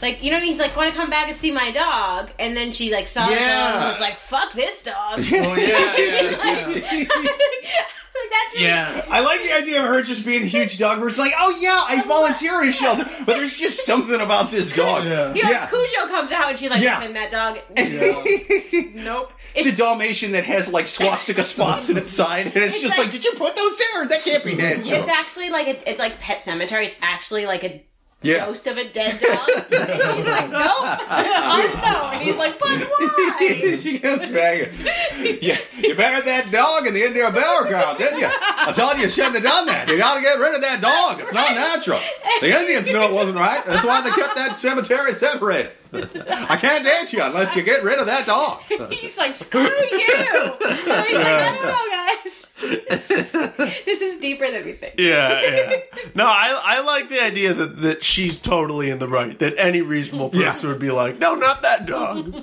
[0.00, 2.70] Like you know, he's like, "Want to come back and see my dog?" And then
[2.72, 6.68] she like saw the dog and was like, "Fuck this dog." Well, oh, yeah, yeah,
[7.02, 7.82] yeah.
[8.20, 9.06] Like, that's really- yeah.
[9.10, 10.98] I like the idea of her just being a huge dog.
[10.98, 14.50] Where it's like, oh yeah, I volunteer in a shelter, but there's just something about
[14.50, 15.04] this dog.
[15.04, 15.32] Yeah.
[15.34, 15.66] You know, Yeah.
[15.68, 16.98] Cujo comes out and she's like, Yeah.
[16.98, 17.58] "Listen, that dog."
[19.04, 19.32] nope.
[19.54, 22.98] It's a Dalmatian that has like swastika spots in its side, and it's, It's just
[22.98, 24.06] like- like, did you put those there?
[24.06, 25.00] That can't be natural.
[25.00, 26.84] It's actually like a, it's like Pet Sematary.
[26.86, 27.82] It's actually like a
[28.22, 28.46] yeah.
[28.46, 29.48] ghost of a dead dog.
[29.72, 34.72] and she's like, "Nope, unknown." And he's like, "But why?" she goes back.
[35.40, 38.28] Yeah, you buried that dog in the Indian burial ground, didn't you?
[38.28, 39.88] I told you you shouldn't have done that.
[39.88, 41.20] You got to get rid of that dog.
[41.20, 42.00] It's not natural.
[42.40, 43.64] The Indians knew it wasn't right.
[43.64, 45.72] That's why they kept that cemetery separated.
[45.92, 48.60] I can't date you unless you get rid of that dog.
[48.92, 52.46] He's like, "Screw you!" He's like, "I don't know, guys.
[53.84, 55.76] this is deeper than we think." Yeah, yeah.
[56.14, 59.38] No, I I like the idea that, that she's totally in the right.
[59.38, 62.34] That any reasonable person would be like, no, not that dog.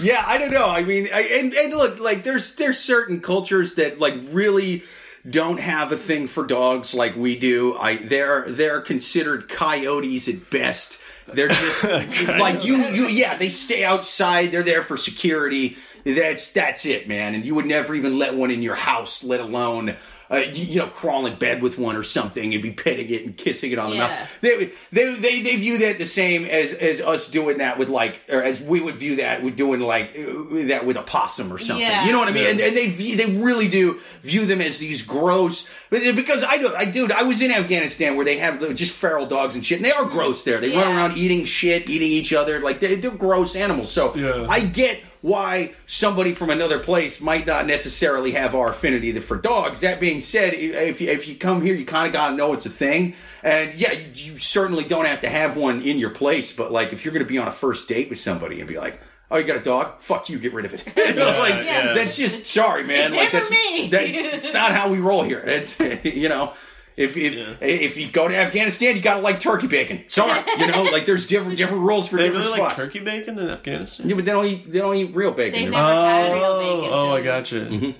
[0.00, 0.68] Yeah, I don't know.
[0.68, 4.82] I mean, I, and and look, like there's there's certain cultures that like really
[5.28, 7.74] don't have a thing for dogs like we do.
[7.76, 10.98] I they're they're considered coyotes at best.
[11.26, 11.84] They're just
[12.28, 14.52] like you you yeah, they stay outside.
[14.52, 15.76] They're there for security.
[16.04, 17.34] That's that's it, man.
[17.34, 19.96] And you would never even let one in your house, let alone
[20.30, 23.24] uh, you, you know, crawl in bed with one or something and be petting it
[23.24, 24.08] and kissing it on the Yeah.
[24.08, 24.38] mouth.
[24.40, 28.20] They, they, they, they view that the same as, as us doing that with like,
[28.28, 31.58] or as we would view that with doing like uh, that with a possum or
[31.58, 31.78] something.
[31.86, 32.06] Yeah.
[32.06, 32.46] You know what I mean?
[32.50, 36.74] And, and they view, they really do view them as these gross, because I do,
[36.74, 39.78] I dude, I was in Afghanistan where they have the, just feral dogs and shit,
[39.78, 40.58] and they are gross there.
[40.60, 43.92] They run around eating shit, eating each other, like they, they're gross animals.
[43.92, 44.46] So Yeah.
[44.48, 49.80] I get why somebody from another place might not necessarily have our affinity for dogs.
[49.80, 52.52] That being said, if you, if you come here, you kind of got to know
[52.52, 53.14] it's a thing.
[53.42, 56.52] And yeah, you, you certainly don't have to have one in your place.
[56.52, 58.78] But like, if you're going to be on a first date with somebody and be
[58.78, 59.00] like,
[59.30, 60.00] "Oh, you got a dog?
[60.00, 61.94] Fuck you, get rid of it." You know, like yeah.
[61.94, 63.04] that's just sorry, man.
[63.04, 63.88] It's like him or that's me.
[63.90, 65.40] that, it's not how we roll here.
[65.40, 66.52] It's you know.
[66.96, 70.04] If if, if you go to Afghanistan, you gotta like turkey bacon.
[70.08, 73.38] Sorry, you know, like there's different different rules for They different really like turkey bacon
[73.38, 74.08] in Afghanistan.
[74.08, 75.60] Yeah, but they don't eat they don't eat real bacon.
[75.60, 76.88] They've They're- had real bacon.
[76.92, 77.54] oh, so I gotcha.
[77.66, 77.90] Mm-hmm.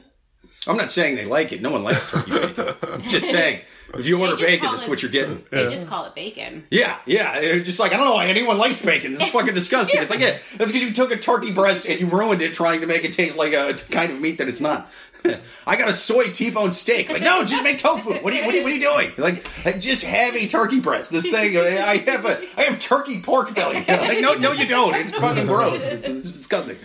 [0.68, 1.62] I'm not saying they like it.
[1.62, 2.74] No one likes turkey bacon.
[2.92, 3.60] I'm just saying,
[3.94, 5.44] if you order bacon, that's it- what you're getting.
[5.50, 6.66] They just call it bacon.
[6.70, 7.36] Yeah, yeah.
[7.38, 9.12] It's just like I don't know why anyone likes bacon.
[9.12, 10.00] This is fucking disgusting.
[10.02, 12.80] It's like yeah, that's because you took a turkey breast and you ruined it trying
[12.80, 14.90] to make it taste like a kind of meat that it's not.
[15.66, 17.08] I got a soy T-bone steak.
[17.08, 18.14] Like no, just make tofu.
[18.22, 19.12] What are you what are you, what are you doing?
[19.16, 21.10] Like like, just have a turkey breast.
[21.10, 23.84] This thing I have a I have turkey pork belly.
[23.88, 24.94] Like no no you don't.
[24.94, 25.82] It's fucking gross.
[25.82, 26.76] It's, it's disgusting.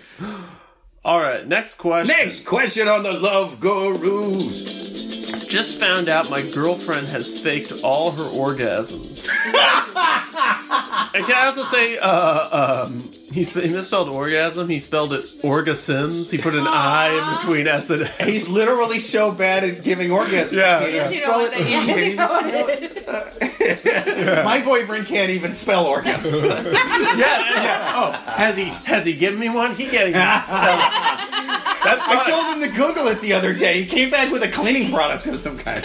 [1.03, 2.15] All right, next question.
[2.15, 5.45] Next question on the love gurus.
[5.47, 9.27] Just found out my girlfriend has faked all her orgasms.
[11.13, 14.69] and can I also say, uh, um, he, sp- he misspelled orgasm.
[14.69, 16.31] He spelled it orgasms.
[16.31, 18.25] He put an I in between S and A.
[18.25, 20.53] He's literally so bad at giving orgasms.
[20.53, 21.09] Yeah, yeah.
[21.09, 21.57] You know spell what it.
[21.57, 22.83] they- yeah, you know what it.
[22.83, 24.45] it is.
[24.45, 26.33] My boyfriend can't even spell orgasm.
[27.11, 27.91] Yeah, yeah.
[27.95, 29.75] Oh, has he has he given me one?
[29.75, 30.91] He can't even spell it.
[31.83, 32.31] That's I fine.
[32.31, 33.81] told him to Google it the other day.
[33.81, 35.83] He came back with a cleaning product of some kind.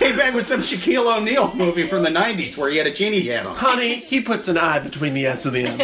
[0.00, 3.20] Came back with some Shaquille O'Neal movie from the 90s where he had a genie
[3.20, 3.54] hat on.
[3.54, 5.80] Honey, he puts an I between the S and the M.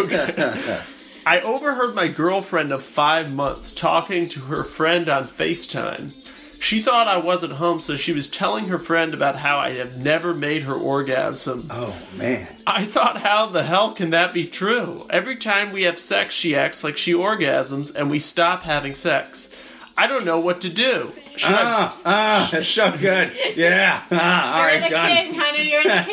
[0.00, 0.80] okay.
[1.26, 6.14] I overheard my girlfriend of five months talking to her friend on FaceTime.
[6.62, 9.98] She thought I wasn't home, so she was telling her friend about how I have
[9.98, 11.66] never made her orgasm.
[11.70, 12.48] Oh, man.
[12.66, 15.06] I thought, how the hell can that be true?
[15.10, 19.50] Every time we have sex, she acts like she orgasms, and we stop having sex.
[19.98, 21.12] I don't know what to do.
[21.36, 23.32] Should I Ah, ah, that's so good.
[23.56, 24.02] Yeah.
[24.10, 25.08] Ah, all You're right, the done.
[25.08, 25.70] king, honey.
[25.70, 26.02] You're the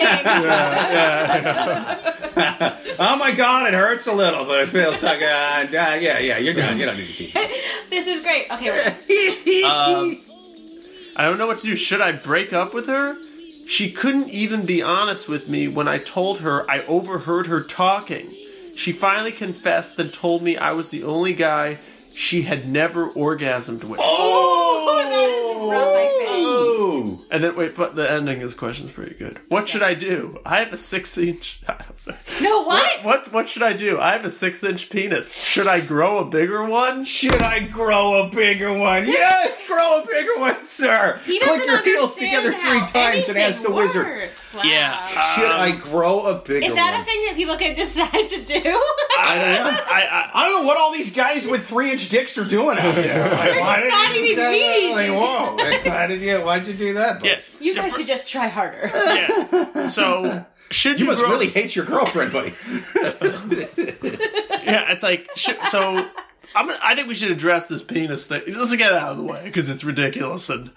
[2.74, 2.90] king.
[3.00, 6.38] Oh, my God, it hurts a little, but it feels like, uh, uh, yeah, yeah,
[6.38, 6.78] you're done.
[6.80, 8.50] You don't need to keep this is great.
[8.52, 8.70] Okay,
[9.10, 9.64] wait.
[9.66, 10.18] Um,
[11.16, 11.76] I don't know what to do.
[11.76, 13.18] Should I break up with her?
[13.68, 18.32] She couldn't even be honest with me when I told her I overheard her talking.
[18.76, 21.78] She finally confessed, then told me I was the only guy
[22.14, 24.00] she had never orgasmed with.
[24.04, 26.30] Oh, that is rough, I think.
[26.30, 27.23] Oh.
[27.34, 29.40] And then, wait, but the ending of this question is pretty good.
[29.48, 30.40] What should I do?
[30.46, 31.62] I have a six inch.
[31.68, 32.18] I'm sorry.
[32.40, 32.93] No, what?
[33.04, 34.00] What, what should I do?
[34.00, 35.34] I have a six inch penis.
[35.44, 37.04] Should I grow a bigger one?
[37.06, 39.06] Should I grow a bigger one?
[39.08, 41.20] Yes, grow a bigger one, sir.
[41.26, 44.06] He Click doesn't your heels understand together three how times and ask the anything wizard.
[44.06, 44.54] works.
[44.54, 44.62] Wow.
[44.64, 45.06] Yeah.
[45.36, 46.64] Should Um, I grow a bigger one?
[46.72, 47.02] Is that one?
[47.02, 48.56] a thing that people can decide to do?
[49.20, 49.80] I don't know.
[49.88, 52.96] I, I don't know what all these guys with three inch dicks are doing out
[52.96, 53.24] there.
[53.44, 54.94] Like, why did not you eating just- Wheaties.
[54.94, 55.56] Like, whoa!
[55.56, 56.40] Like, why did you?
[56.42, 57.22] Why'd you do that?
[57.24, 57.40] I, yeah.
[57.60, 58.90] you guys should just try harder.
[58.94, 59.88] Yeah.
[59.88, 62.54] So, should you, You must grow- really hate your girlfriend, buddy.
[64.64, 66.10] Yeah, it's like sh- so.
[66.56, 66.70] I'm.
[66.82, 68.44] I think we should address this penis thing.
[68.48, 70.50] Let's get it out of the way because it's ridiculous.
[70.50, 70.72] And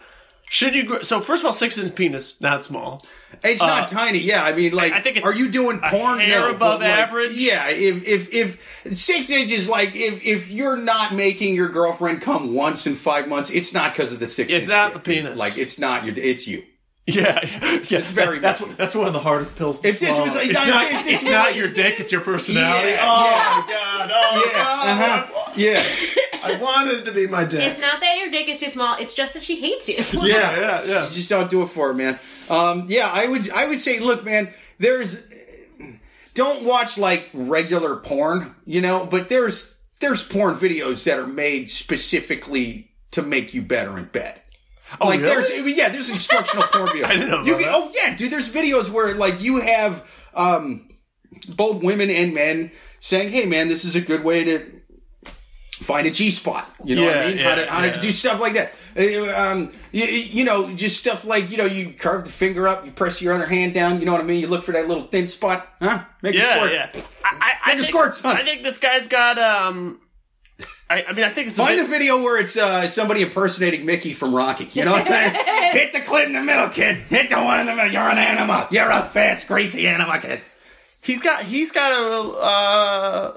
[0.51, 0.85] should you?
[0.85, 3.05] Grow, so first of all, six inch penis, not small.
[3.45, 4.19] It's not uh, tiny.
[4.19, 6.19] Yeah, I mean, like, I think it's are you doing porn?
[6.19, 7.41] hair No, above like, average.
[7.41, 12.55] Yeah, if if if six inches, like, if if you're not making your girlfriend come
[12.55, 14.53] once in five months, it's not because of the six.
[14.53, 15.37] It's not dick, the penis.
[15.39, 16.15] Like, it's not your.
[16.19, 16.65] It's you.
[17.07, 17.99] Yeah, yeah.
[17.99, 19.79] It's very That's much- what, that's one of the hardest pills.
[19.81, 20.41] To If this was swallow.
[20.41, 22.01] a- it's not- not, this it's was not like- your dick.
[22.01, 22.91] It's your personality.
[22.91, 23.65] Yeah, oh yeah.
[23.65, 24.11] my god.
[24.13, 24.93] Oh, Yeah.
[24.93, 25.53] Uh-huh.
[25.57, 25.83] Yeah.
[26.43, 27.63] I wanted it to be my dick.
[27.63, 28.97] It's not that your dick is too small.
[28.99, 29.97] It's just that she hates you.
[30.27, 31.09] Yeah, yeah, yeah.
[31.13, 32.19] Just don't do it for her, man.
[32.51, 35.23] Um, yeah, I would, I would say, look, man, there's,
[36.35, 41.71] don't watch like regular porn, you know, but there's, there's porn videos that are made
[41.71, 44.41] specifically to make you better in bed.
[45.01, 45.35] Oh, like really?
[45.65, 47.05] there's, yeah, there's instructional porn videos.
[47.05, 50.87] I didn't know You can, oh yeah, dude, there's videos where like you have, um,
[51.57, 52.71] both women and men
[53.01, 54.81] saying, "Hey, man, this is a good way to
[55.83, 57.39] find a G spot." You know what I Yeah, mean?
[57.45, 57.93] how to yeah, how yeah.
[57.95, 58.73] to do stuff like that.
[58.97, 62.85] Uh, Um, you, you know, just stuff like you know, you carve the finger up,
[62.87, 63.99] you press your other hand down.
[63.99, 64.41] You know what I mean?
[64.41, 66.05] You look for that little thin spot, huh?
[66.23, 66.73] Make yeah, squirt.
[66.73, 66.91] yeah.
[67.25, 68.37] I, I, I Make a think, squirt, son.
[68.37, 70.01] I think this guy's got um.
[70.89, 73.23] I, I mean, I think it's a Find the bit- video where it's uh, somebody
[73.23, 74.71] impersonating Mickey from Rocky.
[74.73, 75.35] You know what I'm saying?
[75.73, 76.97] Hit the clit in the middle, kid.
[76.97, 77.93] Hit the one in the middle.
[77.93, 78.69] You're an anima.
[78.71, 80.43] You're a fast, greasy anima, kid.
[81.03, 83.37] he's got he's got a uh,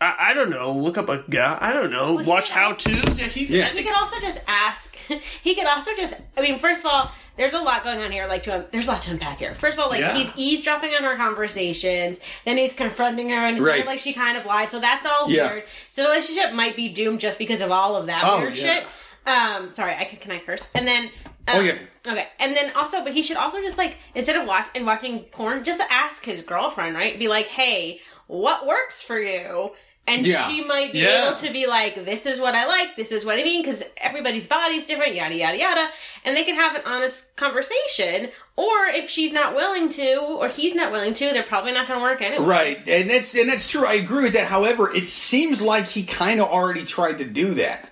[0.00, 0.72] I, I don't know.
[0.72, 1.56] Look up a guy.
[1.60, 2.14] I don't know.
[2.14, 3.18] Watch how tos.
[3.18, 3.50] Yeah, he's.
[3.50, 3.66] Yeah.
[3.66, 4.94] I He could also just ask.
[5.42, 6.14] He could also just.
[6.36, 8.26] I mean, first of all, there's a lot going on here.
[8.26, 9.54] Like to there's a lot to unpack here.
[9.54, 10.14] First of all, like Yeah.
[10.14, 12.20] he's eavesdropping on her conversations.
[12.44, 13.86] Then he's confronting her, and it's Right.
[13.86, 14.70] like she kind of lied.
[14.70, 15.50] So that's all Yeah.
[15.52, 15.64] weird.
[15.90, 18.74] So the relationship might be doomed just because of all of that Oh, weird yeah.
[18.74, 18.86] shit.
[19.26, 20.68] Um, sorry, I can can I curse?
[20.74, 21.10] And then.
[21.46, 21.76] Um, Oh, yeah.
[22.06, 25.20] Okay, and then also, but he should also just like instead of watch and watching
[25.24, 27.18] porn, just ask his girlfriend, right?
[27.18, 29.72] Be like, "Hey, what works for you?"
[30.06, 30.46] And Yeah.
[30.48, 31.26] she might be Yeah.
[31.28, 32.94] able to be like, "This is what I like.
[32.94, 35.88] This is what I mean," because everybody's body's different, yada yada yada,
[36.26, 38.30] and they can have an honest conversation.
[38.56, 41.98] Or if she's not willing to, or he's not willing to, they're probably not going
[41.98, 42.44] to work anyway.
[42.44, 43.86] Right, and that's and that's true.
[43.86, 44.48] I agree with that.
[44.48, 47.88] However, it seems like he kind of already tried to do that,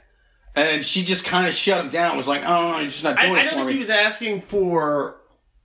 [0.54, 2.18] and she just kind of shut him down.
[2.18, 3.78] Was like, "Oh, you're just not I, doing I it don't for think me." he
[3.78, 5.16] was asking for.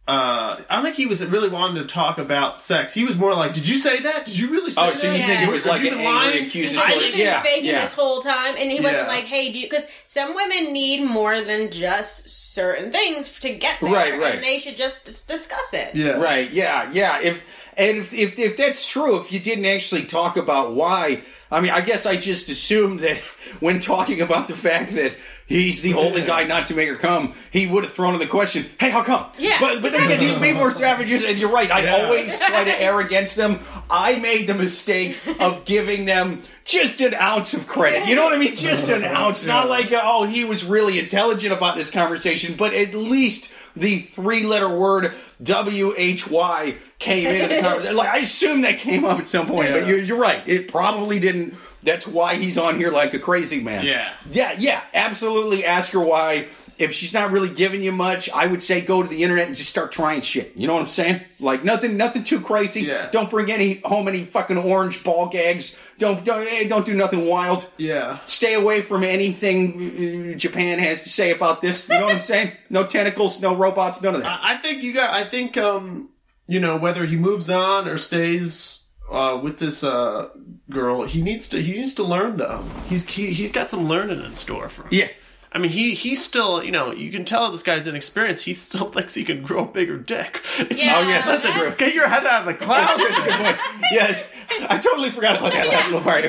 [0.08, 2.93] Uh, I don't think he was really wanting to talk about sex.
[2.93, 4.26] He was more like, "Did you say that?
[4.26, 5.28] Did you really say oh, that?" Oh, so you Yeah.
[5.28, 6.43] think it was Have like an angry lying?
[6.46, 6.93] He's accusatory?
[6.93, 7.82] like, you've been yeah, faking yeah.
[7.82, 9.08] this whole time, and he wasn't Yeah.
[9.08, 13.82] like, "Hey, do you?" Because some women need more than just certain things to get
[13.82, 14.36] there, Right, right.
[14.36, 15.93] and they should just dis- discuss it.
[15.93, 16.50] Yeah, Right.
[16.52, 16.89] Yeah.
[16.93, 17.20] Yeah.
[17.22, 17.43] If
[17.76, 21.72] and if, if if that's true, if you didn't actually talk about why, I mean,
[21.72, 23.17] I guess I just assumed that
[23.60, 25.13] when talking about the fact that
[25.48, 28.28] he's the only guy not to make her come, he would have thrown in the
[28.28, 29.58] question, "Hey, how come?" Yeah.
[29.60, 31.72] But but then again, these people are savages, and you're right.
[31.72, 31.96] I Yeah.
[32.06, 33.60] always try to err against them.
[33.90, 38.08] I made the mistake of giving them just an ounce of credit.
[38.08, 38.56] You know what I mean?
[38.56, 39.46] Just an ounce.
[39.46, 44.00] Not like uh, oh, he was really intelligent about this conversation, but at least the
[44.00, 45.12] three-letter word
[45.44, 47.96] W H Y came into the conversation.
[47.96, 50.42] Like I assume that came up at some point, but you're, you're right.
[50.48, 51.54] It probably didn't.
[51.88, 53.86] That's why he's on here like a crazy man.
[53.86, 54.13] Yeah.
[54.32, 54.82] yeah, yeah.
[54.93, 55.65] Absolutely.
[55.65, 56.47] Ask her why.
[56.78, 59.56] If she's not really giving you much, I would say go to the internet and
[59.56, 60.56] just start trying shit.
[60.56, 61.21] You know what I'm saying?
[61.39, 62.82] Like nothing, nothing too crazy.
[62.82, 63.10] Yeah.
[63.10, 65.76] Don't bring any home any fucking orange ball gags.
[65.97, 67.65] Don't don't eh, don't do nothing wild.
[67.80, 68.19] yeah.
[68.28, 71.89] Stay away from anything uh, Japan has to say about this.
[71.89, 72.52] You know what I'm saying?
[72.69, 74.39] No tentacles, no robots, none of that.
[74.43, 75.12] I I think you got.
[75.15, 76.10] I think um,
[76.47, 80.30] you know, whether he moves on or stays uh, with this uh
[80.70, 81.62] girl, he needs to.
[81.62, 82.63] He needs to learn though.
[82.89, 84.89] He's he, he's got some learning in store for him.
[84.91, 85.08] Yeah.
[85.52, 88.43] I mean, he he's still, you know, you can tell this guy's inexperienced.
[88.46, 90.43] He still thinks he can grow a bigger dick.
[90.70, 92.98] Yeah, Oh, yeah, Listen, that's- get your head out of the clouds.
[92.98, 93.58] That's good point.
[93.91, 94.24] Yes,
[94.70, 96.24] I totally forgot about that last little part.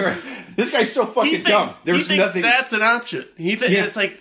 [0.56, 1.68] This guy's so fucking he dumb.
[1.84, 2.42] There's he thinks nothing.
[2.42, 3.24] that's an option.
[3.36, 3.84] He thinks Yeah.
[3.86, 4.18] it's like,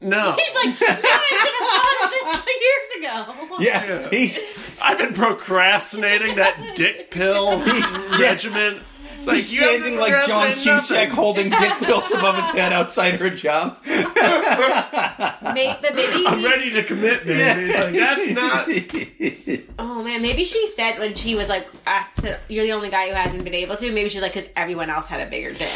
[0.00, 0.36] no.
[0.38, 3.56] He's like, man, I should have thought of it years ago.
[3.60, 4.38] yeah, he's
[4.82, 7.58] I've been procrastinating that dick pill
[8.18, 8.80] regimen.
[9.14, 12.50] It's like, he's you haven't standing like John procrastinated Cusack holding dick pills above his
[12.52, 13.76] head outside her job.
[13.84, 16.26] Maybe, but maybe.
[16.26, 17.70] I'm ready to commit, baby.
[17.70, 19.68] It's like, that's not.
[19.78, 23.08] Oh man, maybe she said when she was like, asked to, "You're the only guy
[23.08, 25.52] who hasn't been able to." Maybe she was like, "Because everyone else had a bigger
[25.52, 25.68] dick."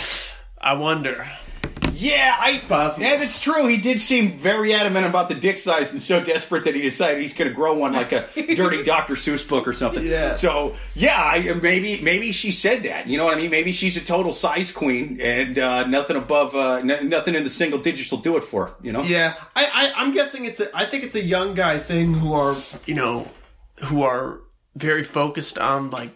[0.58, 1.26] I wonder.
[1.94, 3.06] Yeah, I, possible.
[3.06, 3.66] Yeah, that's true.
[3.68, 7.22] He did seem very adamant about the dick size and so desperate that he decided
[7.22, 9.14] he's going to grow one like a dirty Dr.
[9.14, 10.04] Seuss book or something.
[10.04, 10.34] Yeah.
[10.36, 13.06] So yeah, I, maybe maybe she said that.
[13.06, 13.50] You know what I mean?
[13.50, 17.50] Maybe she's a total size queen and uh, nothing above, uh, n- nothing in the
[17.50, 18.74] single digits will do it for her.
[18.82, 19.02] You know?
[19.02, 20.60] Yeah, I, I, I'm guessing it's.
[20.60, 23.28] A, I think it's a young guy thing who are, you know,
[23.86, 24.40] who are
[24.74, 26.14] very focused on like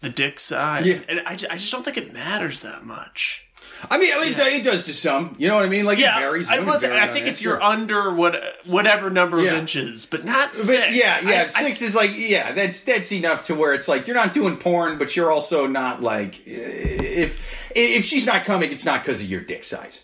[0.00, 0.86] the dick side.
[0.86, 1.00] Yeah.
[1.08, 3.46] and I, I just don't think it matters that much.
[3.88, 5.36] I mean, I mean, it does to some.
[5.38, 5.84] You know what I mean?
[5.84, 6.48] Like it varies.
[6.48, 7.62] I, Women let's- vary I think if you're sure.
[7.62, 9.52] under what whatever number Yeah.
[9.52, 10.94] of inches, but not But six.
[10.96, 14.06] yeah, yeah, I- I- six is like yeah, that's that's enough to where it's like
[14.06, 17.38] you're not doing porn, but you're also not like if
[17.74, 20.00] if she's not coming, it's not because of your dick size.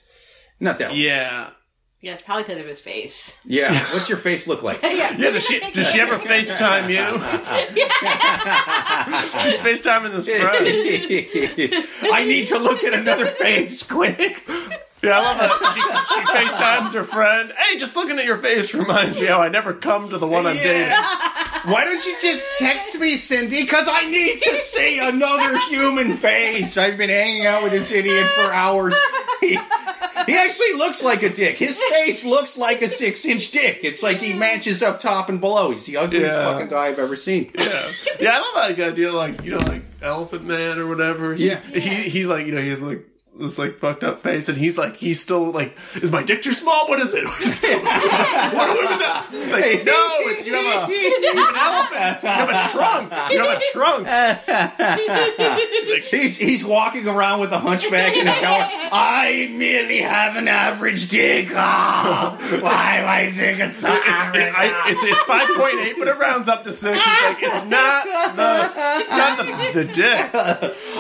[0.61, 0.95] Not that.
[0.95, 1.51] yeah,
[2.07, 3.37] Yeah, it's probably because of his face.
[3.45, 3.73] Yeah.
[3.93, 4.81] What's your face look like?
[4.85, 5.31] yeah, yeah.
[5.33, 7.03] Does she does she ever FaceTime you?
[9.43, 12.15] She's FaceTiming this friend.
[12.15, 14.49] I need to look at another face quick.
[15.03, 15.51] Yeah, I love that.
[15.75, 15.81] She,
[16.15, 17.53] she FaceTimes her friend.
[17.59, 20.47] Hey, just looking at your face reminds me how I never come to the one
[20.47, 20.95] I'm dating.
[21.65, 23.63] Why don't you just text me, Cindy?
[23.63, 26.77] Because I need to see another human face.
[26.77, 28.95] I've been hanging out with this idiot for hours.
[29.41, 29.59] He,
[30.27, 31.57] he actually looks like a dick.
[31.57, 33.81] His face looks like a six inch dick.
[33.83, 35.71] It's like he matches up top and below.
[35.73, 36.53] He's the ugliest Yeah.
[36.53, 37.51] fucking guy I've ever seen.
[37.59, 39.13] Yeah, yeah, I love that idea.
[39.13, 41.35] Like you know, like Elephant Man or whatever.
[41.35, 41.79] He's, Yeah.
[41.81, 43.05] he, he's like you know he has like
[43.39, 46.53] this like fucked up face, and he's like he's still like, is my dick too
[46.53, 46.87] small?
[46.89, 47.25] What is it?
[48.55, 49.43] what do women do?
[49.43, 49.93] It's like no,
[50.31, 52.23] it's you have a you have an elephant.
[52.23, 53.13] You have a trunk.
[53.31, 54.07] You have a trunk.
[56.11, 58.69] He's he's walking around with a hunchback in a car.
[58.93, 61.51] I merely have an average dick.
[61.55, 64.53] Ah, why my dick is so average?
[64.57, 66.99] I, it's it's five point eight, but it rounds up to six.
[66.99, 68.05] It's like it's not
[68.37, 70.35] the it's not the, the dick.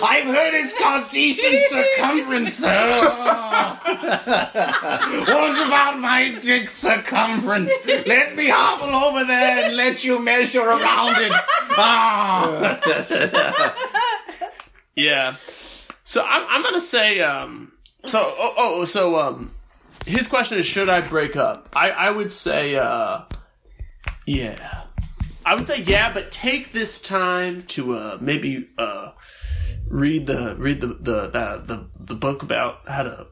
[0.02, 2.68] I've heard it's got decent circumference though.
[3.86, 7.70] what about my dick circumference?
[7.86, 11.32] Let me hobble over there and let you measure around it.
[11.78, 12.80] Ah.
[14.96, 15.34] Yeah.
[16.04, 17.72] So I'm I'm gonna say um.
[18.06, 19.52] So oh, oh so um.
[20.06, 21.68] His question is should I break up?
[21.76, 23.22] I I would say uh.
[24.26, 24.84] Yeah.
[25.44, 29.12] I would say yeah, but take this time to uh maybe uh
[29.88, 33.26] read the read the the the the, book about how to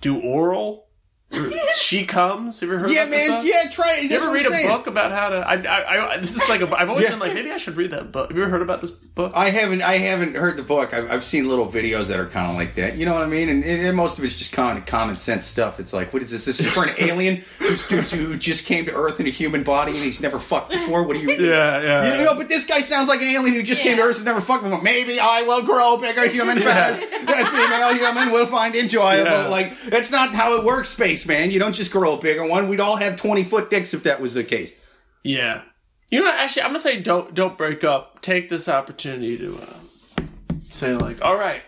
[0.00, 0.88] do oral.
[1.76, 2.60] she comes.
[2.60, 2.94] Have you ever heard?
[2.94, 3.28] Yeah, man.
[3.30, 3.44] book?
[3.44, 4.02] Yeah, try it.
[4.04, 4.68] You That's ever read a saying.
[4.68, 5.36] book about how to?
[5.38, 7.10] I, I, I this is like a, I've always Yeah.
[7.10, 8.28] been like maybe I should read that book.
[8.28, 9.32] Have you ever heard about this book?
[9.34, 9.82] I haven't.
[9.82, 10.94] I haven't heard the book.
[10.94, 12.96] I've, I've seen little videos that are kind of like that.
[12.96, 13.48] You know what I mean?
[13.48, 15.80] And, and most of it's just kind of common sense stuff.
[15.80, 16.44] It's like, what is this?
[16.44, 19.64] This is for an alien who's, who's, who just came to Earth in a human
[19.64, 21.02] body and he's never fucked before.
[21.02, 21.30] What do you?
[21.48, 22.18] yeah, yeah.
[22.18, 24.24] You know, but this guy sounds like an alien who just came to Earth and
[24.26, 24.80] never fucked before.
[24.82, 27.00] Maybe I will grow bigger human fast.
[27.00, 29.24] That female human will find enjoyable.
[29.30, 29.48] Yeah.
[29.48, 30.94] Like that's not how it works,
[31.24, 31.50] spaceman.
[31.50, 32.68] You don't just grow a bigger one.
[32.68, 34.72] We'd all have twenty foot dicks if that was the case.
[35.22, 35.62] Yeah.
[36.10, 38.20] You know, what, actually, I'm gonna say don't don't break up.
[38.20, 40.22] Take this opportunity to uh,
[40.70, 41.62] say like, all right,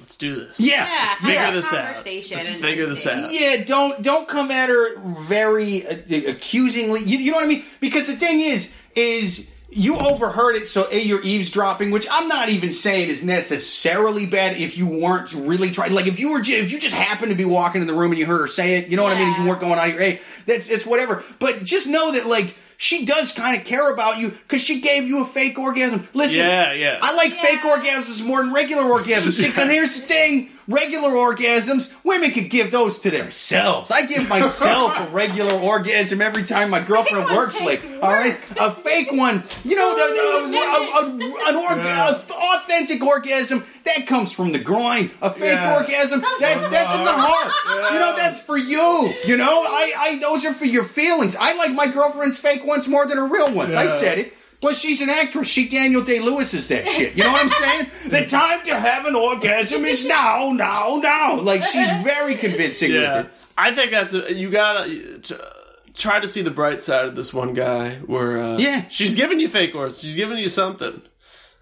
[0.00, 0.60] let's do this.
[0.60, 2.04] Yeah, Yeah, Let's figure this out.
[2.36, 3.32] Let's figure this out.
[3.32, 7.02] Yeah, don't don't come at her very uh, accusingly.
[7.02, 7.64] You, you know what I mean?
[7.80, 12.48] Because the thing is, is you overheard it, so a you're eavesdropping, which I'm not
[12.48, 15.92] even saying is necessarily bad if you weren't really trying.
[15.92, 18.12] Like if you were, ju- if you just happened to be walking in the room
[18.12, 19.28] and you heard her say it, you know what I mean?
[19.28, 21.22] And you weren't going out of your hey, that's it's whatever.
[21.38, 22.56] But just know that like.
[22.76, 26.08] She does kind of care about you because she gave you a fake orgasm.
[26.12, 26.98] Listen, Yeah, yeah.
[27.00, 27.42] I like Yeah.
[27.42, 29.34] fake orgasms more than regular orgasms.
[29.34, 33.90] See, because here's the thing: regular orgasms, women could give those to themselves.
[33.90, 37.98] I give myself a regular orgasm every time my girlfriend one works takes late.
[38.02, 42.10] All right, a fake one, you know, the, the, a, a, an orga- Yeah.
[42.10, 45.10] a th- authentic orgasm that comes from the groin.
[45.20, 45.74] A fake Yeah.
[45.76, 47.92] orgasm, that's that's from the heart.
[47.92, 49.12] You know, that's for you.
[49.26, 51.36] You know, I, I those are for your feelings.
[51.38, 53.74] I like my girlfriend's fake ones more than her real ones.
[53.74, 54.34] I said it.
[54.64, 55.46] Plus, she's an actress.
[55.46, 57.14] She Daniel Day Lewis is that shit.
[57.14, 57.86] You know what I'm saying?
[58.10, 61.36] the time to have an orgasm is now, now, now.
[61.38, 63.16] Like she's very convincing Yeah.
[63.18, 63.32] with it.
[63.58, 65.44] I think that's a, you gotta
[65.92, 67.96] try to see the bright side of this one guy.
[68.06, 68.88] Where uh, Yeah.
[68.88, 70.00] she's giving you fake horse.
[70.00, 71.02] She's giving you something.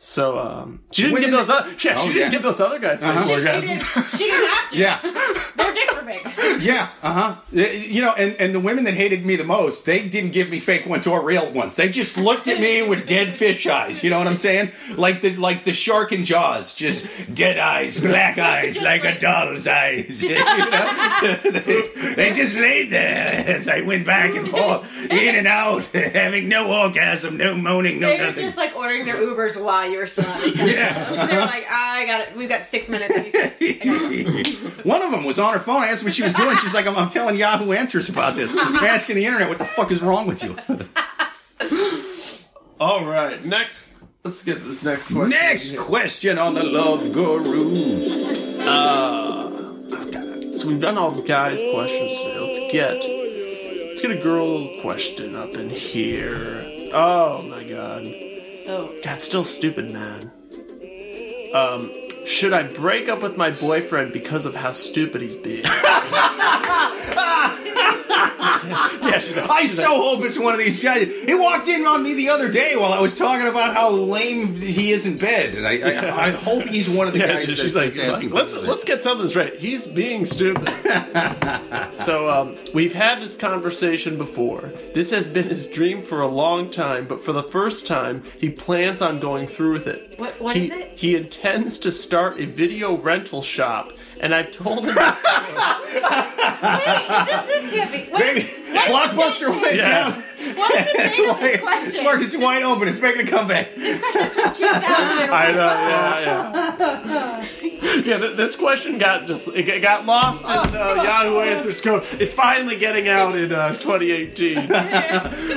[0.04, 1.46] So um, she didn't When give did those.
[1.46, 2.28] they- Other, yeah, she Oh, didn't yeah.
[2.30, 3.22] give those other guys fake Uh-huh.
[3.22, 3.78] She, she, didn't,
[4.18, 4.76] she didn't have to.
[4.82, 5.00] Yeah,
[5.56, 6.22] Their dicks are big.
[6.62, 7.36] yeah, uh huh.
[7.52, 10.58] You know, and, and the women that hated me the most, they didn't give me
[10.60, 11.76] fake ones or real ones.
[11.76, 14.02] They just looked at me with dead fish eyes.
[14.02, 14.72] You know what I'm saying?
[14.96, 19.66] Like the like the shark in Jaws, just dead eyes, black eyes, like a doll's
[19.68, 20.20] eyes.
[20.22, 21.36] You know?
[21.44, 26.48] they, they just laid there as I went back and forth, in and out, having
[26.48, 28.44] no orgasm, no moaning, no They were nothing.
[28.44, 30.72] just like ordering their Ubers while you were still having sex.
[30.72, 31.26] Yeah.
[31.26, 32.36] They're like, ah, I got it.
[32.36, 33.14] We've got six minutes.
[34.84, 35.82] One of them was on her phone.
[35.82, 36.56] I asked what she was doing.
[36.56, 38.50] She's like, I'm, I'm telling Yahoo Answers about this.
[38.52, 40.56] I'm asking the internet, what the fuck is wrong with you?
[42.80, 43.92] All right, next.
[44.24, 45.30] Let's get this next question.
[45.30, 48.58] Next question on the Love Gurus.
[48.60, 49.50] Uh,
[50.56, 52.38] so we've done all the guys' questions today.
[52.38, 53.04] Let's get
[53.88, 56.64] let's get a girl question up in here.
[56.92, 58.31] Oh my god.
[58.68, 58.94] Oh.
[59.02, 60.30] God, still stupid, man.
[61.54, 61.92] Um,
[62.24, 65.64] should I break up with my boyfriend because of how stupid he's being?
[69.12, 71.08] yeah, she's like, I she's so hope it's one of these guys.
[71.24, 74.54] He walked in on me the other day while I was talking about how lame
[74.56, 77.40] he is in bed, and I, I, I hope he's one of the Yeah, guys.
[77.40, 79.56] she's, that- she's like, that's asking let's let's get something straight.
[79.60, 80.68] He's being stupid.
[81.96, 84.72] so um, we've had this conversation before.
[84.94, 88.50] This has been his dream for a long time, but for the first time, he
[88.50, 90.14] plans on going through with it.
[90.18, 90.92] What- what he, is it?
[90.96, 93.92] He intends to start a video rental shop,
[94.22, 94.94] and I've told him.
[94.96, 95.04] Wait,
[97.26, 98.04] this, this can't be.
[98.10, 98.42] What, Baby,
[98.72, 99.88] what is Blockbuster the went Yeah.
[100.10, 100.22] down.
[100.56, 102.04] What is the name of this question?
[102.04, 102.88] Mark, it's wide open.
[102.88, 103.74] It's making a comeback.
[103.74, 105.30] This question's from 2001.
[105.32, 107.46] I know, yeah, yeah.
[108.04, 112.04] Yeah, th- this question got just it got lost in uh, Yahoo Answers code.
[112.18, 114.56] It's finally getting out in uh, 2018.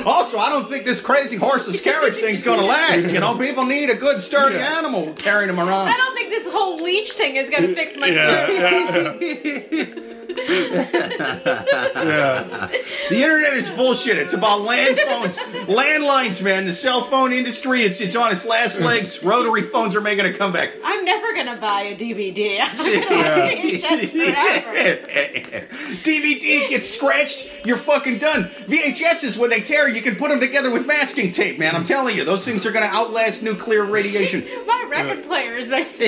[0.04, 3.10] Also, I don't think this crazy horseless carriage thing's gonna last.
[3.12, 4.78] You know, people need a good sturdy Yeah.
[4.78, 5.88] animal carrying them around.
[5.88, 9.22] I don't think this whole leech thing is gonna fix my Yeah, foot.
[9.22, 12.68] yeah, yeah.
[13.08, 14.18] The internet is bullshit.
[14.18, 16.66] It's about land phones, landlines, man.
[16.66, 19.22] The cell phone industry, it's it's on its last legs.
[19.22, 20.70] Rotary phones are making a comeback.
[20.84, 22.46] I'm never gonna buy a DVD.
[23.16, 23.78] Yeah.
[23.78, 25.66] Just forever.
[26.02, 28.44] DVD gets scratched, you're fucking done.
[28.44, 31.74] VHSs, when they tear, you can put them together with masking tape, man.
[31.76, 34.44] I'm telling you, those things are gonna outlast nuclear radiation.
[34.66, 35.86] My record players, like,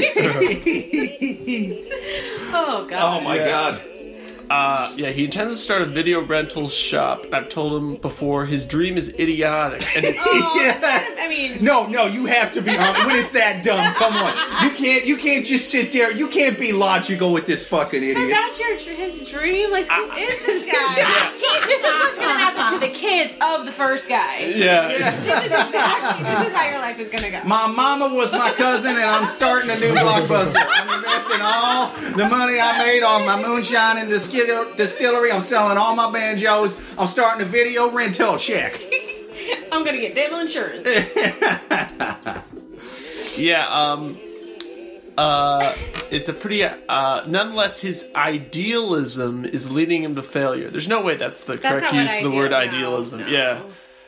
[2.53, 3.21] oh god.
[3.21, 3.47] Oh my Yeah.
[3.47, 3.81] god.
[4.51, 7.27] Uh, yeah, he intends to start a video rental shop.
[7.33, 10.79] I've told him before his dream is idiotic, and Oh, Yeah.
[10.79, 13.07] that's kind of- I mean, No, no, you have to be honest.
[13.07, 14.33] When it's that dumb, come on.
[14.65, 16.11] You can't you can't just sit there.
[16.13, 18.31] You can't be logical with this fucking but idiot.
[18.31, 19.71] that's your his dream.
[19.71, 21.31] Like, who is this guy?
[21.37, 24.39] He's this is what's gonna happen to the kids of the first guy.
[24.57, 27.43] yeah, This is exactly this is how your life is gonna go.
[27.45, 30.55] My mama was my cousin, and I'm starting a new blockbuster.
[31.31, 35.33] I'm all the money I made off my moonshine and distillery.
[35.33, 36.75] I'm selling all my banjos.
[36.99, 38.81] I'm starting a video rental check.
[39.73, 40.89] I'm gonna get dental insurance.
[43.37, 43.67] yeah.
[43.69, 44.19] Um,
[45.17, 45.75] uh,
[46.11, 46.65] it's a pretty.
[46.65, 50.69] Uh, nonetheless, his idealism is leading him to failure.
[50.71, 53.21] There's no way that's the That's correct use of the word ideal- idealism.
[53.21, 53.27] no.
[53.27, 53.61] Yeah.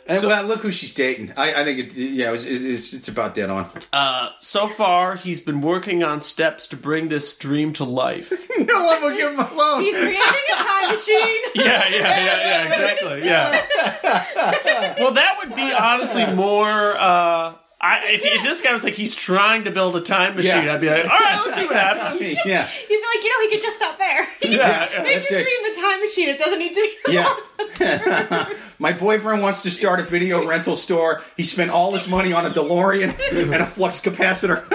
[0.06, 1.32] And So- well, look who she's dating.
[1.36, 1.92] I, I think it.
[1.94, 3.68] Yeah, it's, it's, it's about dead on.
[3.92, 8.30] Uh, so far, he's been working on steps to bring this dream to life.
[8.58, 9.82] no one will give him alone.
[9.82, 11.40] He's creating a time machine.
[11.54, 13.24] yeah, yeah, yeah, yeah, exactly.
[13.24, 14.94] Yeah.
[15.00, 16.94] well, that would be honestly more.
[16.98, 20.64] Uh, I, if, if this guy was like he's trying to build a time machine,
[20.64, 20.74] Yeah.
[20.74, 22.20] I'd be like, all right, let's see what happens.
[22.44, 22.68] yeah.
[22.68, 24.28] You'd be like, you know, he could just stop there.
[24.42, 25.02] Yeah, yeah.
[25.02, 25.44] Make That's your it.
[25.44, 26.28] dream the time machine.
[26.28, 27.12] It doesn't need to be.
[27.12, 28.48] Yeah.
[28.78, 31.22] My boyfriend wants to start a video rental store.
[31.36, 34.66] He spent all his money on a DeLorean and a flux capacitor.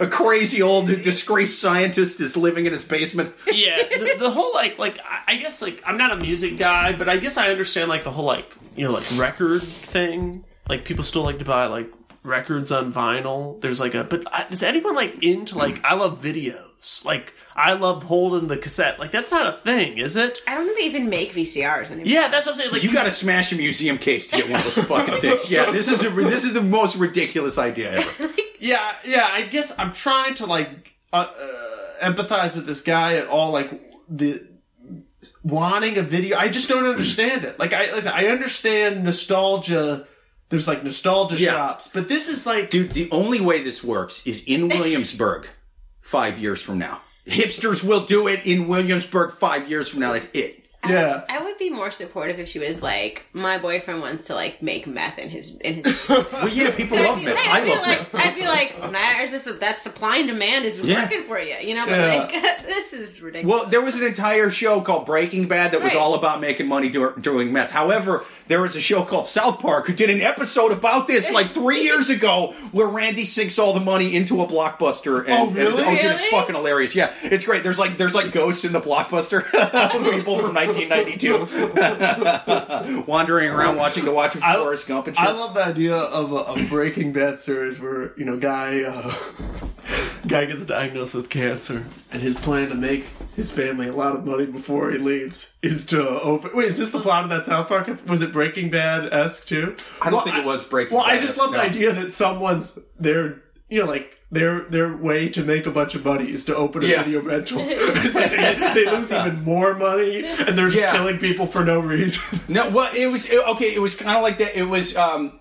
[0.00, 3.34] a crazy old disgraced scientist is living in his basement.
[3.52, 6.92] yeah, the, the whole like like I- I guess like I'm not a music guy,
[6.92, 10.44] but I guess I understand like the whole like you know like record thing.
[10.68, 11.90] Like people still like to buy like
[12.22, 13.60] records on vinyl.
[13.60, 17.04] There's like a but I, is anyone like into like I love videos?
[17.04, 18.98] Like I love holding the cassette.
[18.98, 20.40] Like that's not a thing, is it?
[20.46, 22.04] I don't think they even make VCRs anymore.
[22.06, 22.72] Yeah, that's what I'm saying.
[22.72, 25.50] Like You got to smash a museum case to get one of those fucking things.
[25.50, 28.30] Yeah, this is a, this is the most ridiculous idea ever.
[28.60, 29.28] Yeah, yeah.
[29.30, 31.46] I guess I'm trying to like uh, uh,
[32.02, 33.50] empathize with this guy at all.
[33.50, 33.70] Like
[34.08, 34.38] the
[35.42, 36.38] wanting a video.
[36.38, 37.58] I just don't understand it.
[37.58, 40.06] Like I listen, I understand nostalgia.
[40.50, 41.50] There's like nostalgia Yeah.
[41.52, 45.48] shops, but this is like Dude, the only way this works is in Williamsburg
[46.00, 47.00] five years from now.
[47.26, 50.12] Hipsters will do it in Williamsburg five years from now.
[50.12, 50.63] That's it.
[50.88, 51.24] Yeah.
[51.28, 54.86] I would be more supportive if she was like, my boyfriend wants to like make
[54.86, 56.08] meth in his in his.
[56.08, 57.34] Well, yeah, people love be, meth.
[57.36, 58.26] right, I I'd love like, meth.
[58.26, 61.02] I'd be like, nah, is this that supply and demand is Yeah.
[61.02, 61.86] working for you, you know?
[61.86, 62.18] But Yeah.
[62.18, 62.32] like,
[62.66, 63.60] this is ridiculous.
[63.60, 66.88] Well, there was an entire show called Breaking Bad that was all about making money
[66.88, 67.70] do- doing meth.
[67.70, 71.50] However, there was a show called South Park who did an episode about this like
[71.52, 75.20] three years ago where Randy sinks all the money into a blockbuster.
[75.24, 75.68] And, Oh, and really?
[75.70, 76.94] it's, oh, dude, it's fucking hilarious.
[76.94, 77.62] Yeah, it's great.
[77.62, 79.44] There's like there's like ghosts in the blockbuster,
[80.12, 85.26] people from 1992 wandering around watching the Watch of I- Forrest Gump and shit.
[85.26, 89.14] I love the idea of a, a Breaking Bad series where you know guy uh,
[90.26, 93.06] guy gets diagnosed with cancer, and his plan to make
[93.36, 96.50] his family a lot of money before he leaves is to open.
[96.54, 97.88] Wait, is this the plot of that South Park?
[98.06, 99.76] Was it Breaking Bad esque too?
[100.02, 103.42] I don't think it was Breaking Well, I just love the idea that someone's their
[103.68, 104.13] you know like.
[104.30, 107.02] Their their way to make a bunch of money is to open a Yeah.
[107.04, 107.58] video rental.
[107.64, 110.92] They, they lose even more money, and they're just Yeah.
[110.92, 112.40] killing people for no reason.
[112.48, 113.72] No, well, it was it- okay.
[113.74, 114.56] It was kind of like that.
[114.58, 115.38] It was um,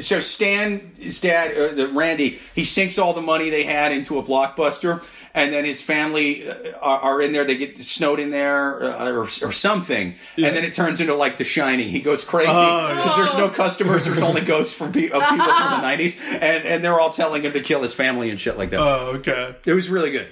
[0.00, 4.22] so Stan's dad, uh, the Randy, he sinks all the money they had into a
[4.22, 5.02] blockbuster,
[5.34, 7.44] and then his family uh, are, are in there.
[7.44, 11.38] They get snowed in there uh, or, or something, and then it turns into like
[11.38, 11.88] The Shining.
[11.88, 14.04] He goes crazy Oh, because there's no customers.
[14.04, 17.42] There's only ghosts from pe- of people from the '90s, and and they're all telling
[17.42, 18.80] him to kill his family and shit like that.
[18.80, 19.56] Oh, okay.
[19.66, 20.28] It was really good.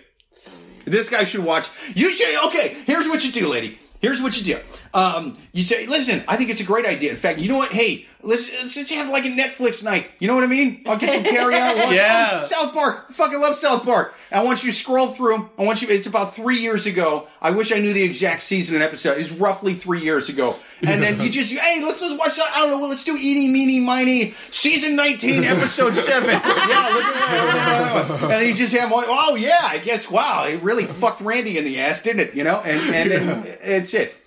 [0.85, 1.68] This guy should watch.
[1.95, 2.47] You should.
[2.47, 3.78] Okay, here's what you do, lady.
[4.01, 4.61] Here's what you do.
[4.94, 7.11] Um, you say, listen, I think it's a great idea.
[7.11, 7.70] In fact, you know what?
[7.70, 10.07] Hey, let's, let's just have like a Netflix night.
[10.18, 10.82] You know what I mean?
[10.86, 11.76] I'll get some carry out.
[11.84, 12.40] Watch- Yeah.
[12.42, 13.07] oh, South Park.
[13.11, 14.14] I fucking love South Park.
[14.32, 15.51] I want you to scroll through.
[15.59, 15.88] I want you.
[15.88, 17.28] It's about three years ago.
[17.42, 19.18] I wish I knew the exact season and episode.
[19.18, 20.57] It's roughly three years ago.
[20.83, 22.51] And then you just, hey, let's just watch that.
[22.55, 22.78] I don't know.
[22.78, 26.31] Well, let's do Eeny Meeny Miny season nineteen, episode seven.
[26.31, 28.31] yeah, look at that.
[28.31, 31.64] and you just have like, oh yeah, I guess wow, it really fucked Randy in
[31.64, 32.35] the ass, didn't it?
[32.35, 34.14] You know, and and then it's it.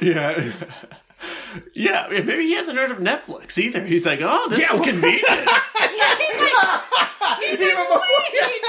[0.00, 0.52] Yeah.
[1.72, 3.84] Yeah, maybe he hasn't heard of Netflix either.
[3.84, 5.24] He's like, oh, this Yeah, is well- convenient.
[5.28, 6.82] Yeah, he's like,
[7.40, 8.60] he's like, Even before- wait, you mean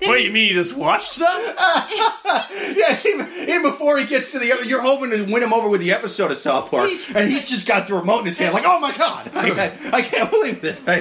[0.00, 1.54] what do you mean you just watch stuff?
[2.76, 5.68] Yeah, even, even before he gets to the, ep- you're hoping to win him over
[5.68, 8.38] with the episode of South Park, He's- and he's just got the remote in his
[8.38, 10.80] hand, like, oh my god, I, I, I can't believe this.
[10.86, 11.00] I-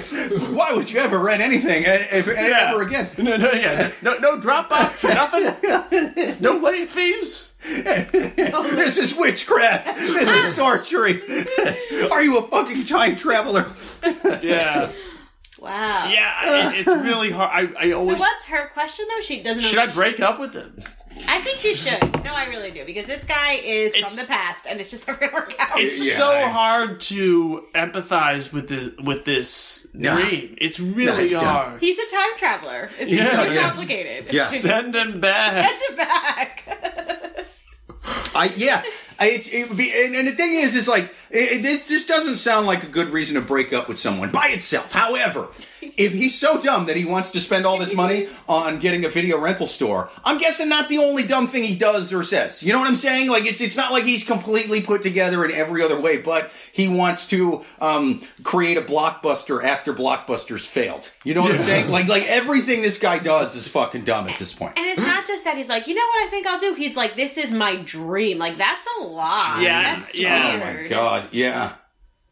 [0.56, 2.72] why would you ever rent anything e- ever, Yeah.
[2.72, 3.10] ever again?
[3.18, 7.47] No, no, yeah, no, no Dropbox, nothing, no late fees.
[7.70, 8.68] Oh.
[8.76, 9.98] This is witchcraft.
[9.98, 11.22] This is sorcery.
[12.12, 13.66] Are you a fucking time traveler?
[14.42, 14.92] Yeah,
[15.60, 16.08] Wow.
[16.10, 17.50] yeah, it, it's really hard.
[17.78, 19.22] I, I So always what's her question though?
[19.22, 19.68] She doesn't know.
[19.68, 20.84] should I break up with him?
[21.28, 22.00] I think she should.
[22.24, 25.08] No, I really do because this guy is It's- from the past, and it's just
[25.08, 25.80] never gonna work out.
[25.80, 30.14] It's Yeah, so hard to empathize with this with this Nah.
[30.16, 30.56] dream.
[30.62, 31.44] It's really Nah, it's dumb.
[31.44, 31.82] hard.
[31.82, 32.90] He's a time traveler.
[33.00, 33.62] It's Yeah, so yeah.
[33.64, 34.32] complicated.
[34.32, 34.46] Yeah.
[34.46, 35.66] Send him back.
[35.66, 36.64] Send him back.
[38.36, 38.84] I yeah.
[39.20, 41.88] I, it, it would be, and, and the thing is, is like it, it- this.
[41.88, 44.92] This doesn't sound like a good reason to break up with someone by itself.
[44.92, 45.48] However,
[45.96, 49.10] if he's so dumb that he wants to spend all this money on getting a
[49.10, 52.62] video rental store, I'm guessing not the only dumb thing he does or says.
[52.62, 53.30] You know what I'm saying?
[53.30, 56.88] Like it's it's not like he's completely put together in every other way, but he
[56.88, 61.10] wants to um, create a blockbuster after blockbusters failed.
[61.24, 61.90] You know what I'm saying?
[61.90, 64.74] Like like everything this guy does is fucking dumb at this point.
[64.78, 66.76] And it's not just that he's like, you know what I think I'll do?
[66.76, 68.38] He's like, this is my dream.
[68.38, 69.62] Like that's a lot.
[69.62, 70.54] Yeah, that's yeah.
[70.54, 71.74] Oh my god, yeah.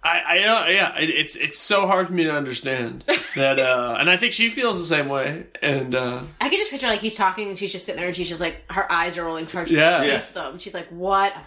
[0.03, 3.03] I, I know, yeah, it, it's it's so hard for me to understand
[3.35, 5.47] that, uh, and I think she feels the same way.
[5.63, 8.15] And uh, I can just picture like he's talking and she's just sitting there and
[8.15, 10.03] she's just like her eyes are rolling towards Yeah.
[10.03, 10.13] yeah.
[10.13, 10.19] Yeah.
[10.19, 10.59] them.
[10.59, 11.39] She's like, what a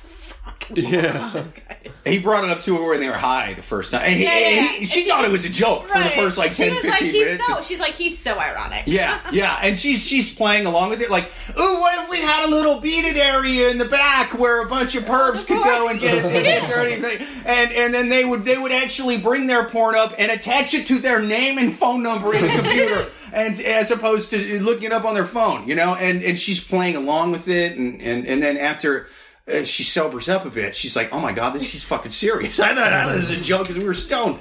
[0.48, 1.12] fucking Yeah.
[1.12, 1.92] moron this guy is.
[2.04, 4.02] He brought it up to her when they were high the first time.
[4.02, 4.62] And he, Yeah, yeah, yeah.
[4.68, 6.64] he- she And she thought it was- was a joke for the first like She
[6.64, 7.46] 10, was 15 like, minutes.
[7.46, 8.84] So, she's like, he's so ironic.
[8.86, 11.24] yeah, yeah, and she's she's playing along with it, like,
[11.58, 14.94] ooh, what if we had a little beaded area in the back where a bunch
[14.94, 18.24] of oh, pervs could go and get, and get dirty thing, and and then they
[18.24, 21.74] would they would actually bring their porn up and attach it to their name and
[21.76, 25.68] phone number in the computer, and as opposed to looking it up on their phone,
[25.68, 29.08] you know, and and she's playing along with it, and and and then after.
[29.48, 30.74] Uh, she sobers up a bit.
[30.74, 33.62] She's like, "Oh my god, this she's fucking serious." I thought that was a joke
[33.62, 34.40] because we were stoned.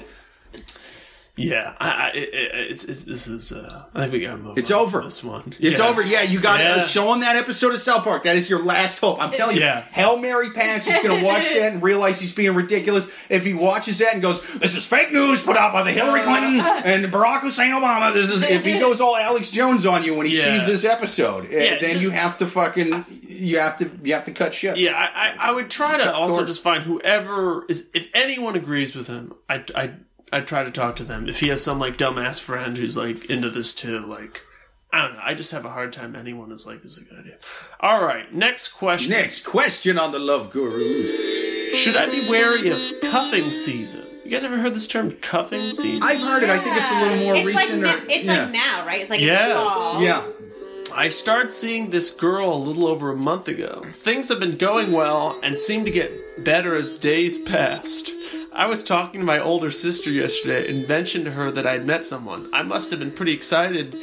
[1.38, 3.52] Yeah, I, I, it, it, it's, it's, this is.
[3.52, 4.58] Uh, I think we got to move.
[4.58, 5.02] It's on over.
[5.04, 5.54] This one.
[5.60, 5.88] It's Yeah.
[5.88, 6.02] over.
[6.02, 6.82] Yeah, you got to Yeah.
[6.84, 8.24] show him that episode of South Park.
[8.24, 9.22] That is your last hope.
[9.22, 9.62] I'm telling you.
[9.62, 9.82] Yeah.
[9.82, 13.08] Hail Mary Pants is going to watch that and realize he's being ridiculous.
[13.30, 16.22] If he watches that and goes, "This is fake news put out by the Hillary
[16.22, 18.44] Clinton and Barack Hussein Obama," this is.
[18.44, 20.58] If he goes all Alex Jones on you when he Yeah.
[20.60, 24.14] sees this episode, eh, Yeah, then just- you have to fucking you have to you
[24.14, 24.78] have to cut shit.
[24.78, 26.48] Yeah, I, I, I would try to also course.
[26.50, 27.90] just find whoever is.
[27.94, 29.92] If anyone agrees with him, I, I,
[30.32, 31.30] I try to talk to them.
[31.30, 34.42] If he has some like dumbass friend who's like into this too, like
[34.92, 35.22] I don't know.
[35.24, 36.16] I just have a hard time.
[36.16, 37.38] Anyone is like, this is a good idea.
[37.80, 39.12] All right, next question.
[39.12, 41.76] Next question on the Love Gurus.
[41.76, 44.06] Should I be wary of cuffing season?
[44.24, 46.02] You guys ever heard this term, cuffing season?
[46.04, 46.50] I've heard it.
[46.50, 47.82] I think it's a little more it's recent.
[47.84, 48.44] Like or, it's yeah.
[48.44, 49.02] like now, right?
[49.02, 49.54] It's like Yeah.
[49.54, 50.02] fall.
[50.02, 50.26] Yeah.
[50.96, 53.84] I started seeing this girl a little over a month ago.
[53.92, 58.10] Things have been going well and seem to get better as days passed.
[58.58, 62.08] I was talking to my older sister yesterday and mentioned to her that I'd met
[62.08, 62.50] someone.
[62.52, 63.96] I must have been pretty excited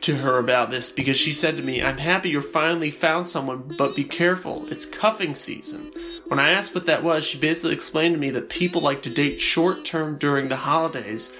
[0.00, 3.72] to her about this because she said to me, I'm happy you finally found someone,
[3.78, 5.92] but be careful, it's cuffing season.
[6.26, 9.14] When I asked what that was, she basically explained to me that people like to
[9.14, 11.32] date short term during the holidays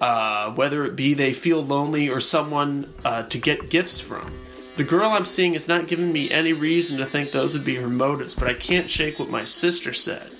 [0.00, 4.32] uh, whether it be they feel lonely or someone uh, to get gifts from.
[4.76, 7.74] The girl I'm seeing is not giving me any reason to think those would be
[7.74, 10.32] her motives, but I can't shake what my sister said.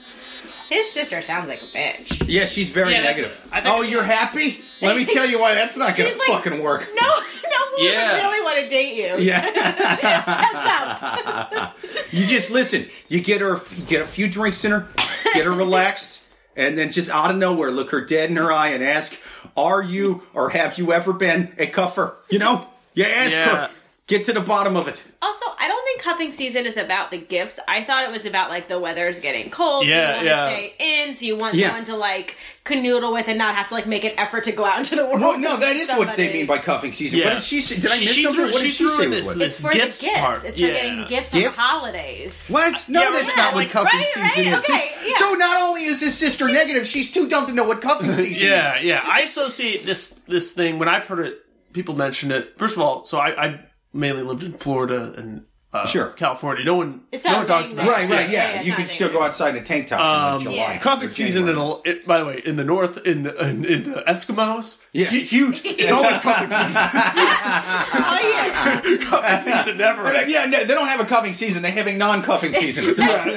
[0.68, 2.28] His sister sounds like a bitch.
[2.28, 3.48] Yeah, she's very Yeah, that's- negative.
[3.52, 4.60] I think- oh, you're happy?
[4.82, 6.86] Let me tell you why that's not going to She's like- fucking work.
[6.94, 8.16] No, no woman Yeah.
[8.18, 9.16] really want to date you.
[9.24, 11.72] Yeah.
[12.10, 12.86] You just listen.
[13.08, 14.88] You get her, you get a few drinks in her,
[15.34, 16.24] get her relaxed,
[16.56, 19.14] and then just out of nowhere, look her dead in her eye and ask,
[19.56, 23.66] "Are you or have you ever been a cuffer?" You know, you ask Yeah.
[23.66, 23.70] her.
[24.08, 25.00] Get to the bottom of it.
[25.20, 27.60] Also, I don't think cuffing season is about the gifts.
[27.68, 29.84] I thought it was about like the weather's getting cold.
[29.84, 30.44] so Yeah, you want yeah.
[30.44, 30.74] to stay
[31.08, 31.66] in, so you want Yeah.
[31.68, 34.64] someone to like canoodle with and not have to like make an effort to go
[34.64, 35.20] out into the world.
[35.20, 37.18] Well, no, that is meet what they mean by cuffing season.
[37.18, 37.26] Yeah.
[37.26, 37.76] What did she say?
[37.80, 38.44] Did I She- miss she something?
[38.44, 39.04] threw- what did she she threw say?
[39.04, 39.36] in it this- was?
[39.36, 40.20] this- It's for gifts the gifts.
[40.20, 40.44] part.
[40.46, 40.72] It's for Yeah.
[40.72, 41.34] getting gifts Gifts?
[41.34, 42.44] on the holidays.
[42.48, 42.84] What?
[42.88, 44.54] No, Yeah, that's yeah, not what like, cuffing right, season right, is.
[44.70, 45.14] okay, yeah.
[45.18, 48.32] So not only is his sister negative, she's too dumb to know what cuffing season
[48.32, 48.42] is.
[48.42, 49.02] Yeah, yeah.
[49.04, 51.44] I associate this this thing when I've heard it.
[51.74, 52.54] People mention it.
[52.56, 53.60] First of all, so I, I
[53.92, 55.44] mainly lived in Florida and
[55.82, 56.06] uh, Sure.
[56.10, 56.64] California.
[56.64, 58.10] No one, It's no one talks about Right, it.
[58.12, 58.48] right, yeah.
[58.48, 60.56] Yeah, yeah, you can still go outside in a tank top Um, in July.
[60.56, 60.78] Yeah.
[60.78, 63.82] Cuffing season in, a, it, by the way, in the north, in the in, in
[63.92, 65.06] the Eskimos, Yeah.
[65.06, 65.60] hu- huge.
[65.64, 66.72] It's always cuffing season.
[66.74, 68.96] Oh, yeah.
[69.04, 70.06] cuffing season never.
[70.12, 70.30] ends.
[70.32, 71.62] Yeah, no, they don't have a cuffing season.
[71.62, 72.84] They have a non-cuffing season.
[72.88, 73.34] It's about two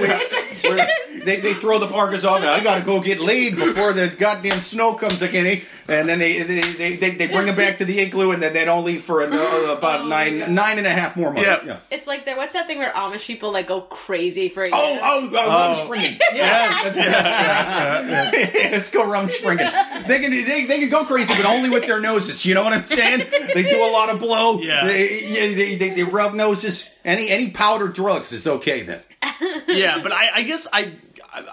[1.26, 2.42] they, they throw the parkas off.
[2.42, 5.62] I got to go get laid before the goddamn snow comes again.
[5.88, 8.54] And then they they, they, they, they bring them back to the igloo, and then
[8.54, 10.48] they don't leave for another, about Oh, nine yeah.
[10.48, 11.66] nine and a half more months.
[11.66, 11.78] Yeah.
[11.92, 12.38] It's like there.
[12.38, 14.64] What's that thing where Amish people like go crazy for?
[14.64, 15.00] A oh, year?
[15.04, 15.90] Oh, uh, oh, oh, Oh.
[15.90, 16.20] rumspringa.
[16.34, 16.90] Yeah,
[18.72, 19.68] let's go rum springing.
[20.08, 22.46] They can, they, they can go crazy, but only with their noses.
[22.46, 23.26] You know what I'm saying?
[23.54, 24.60] They do a lot of blow.
[24.60, 24.86] Yeah.
[24.86, 26.90] They, they, they, they rub noses.
[27.04, 29.02] Any any powdered drugs is okay then.
[29.68, 30.94] yeah, but I, I guess I,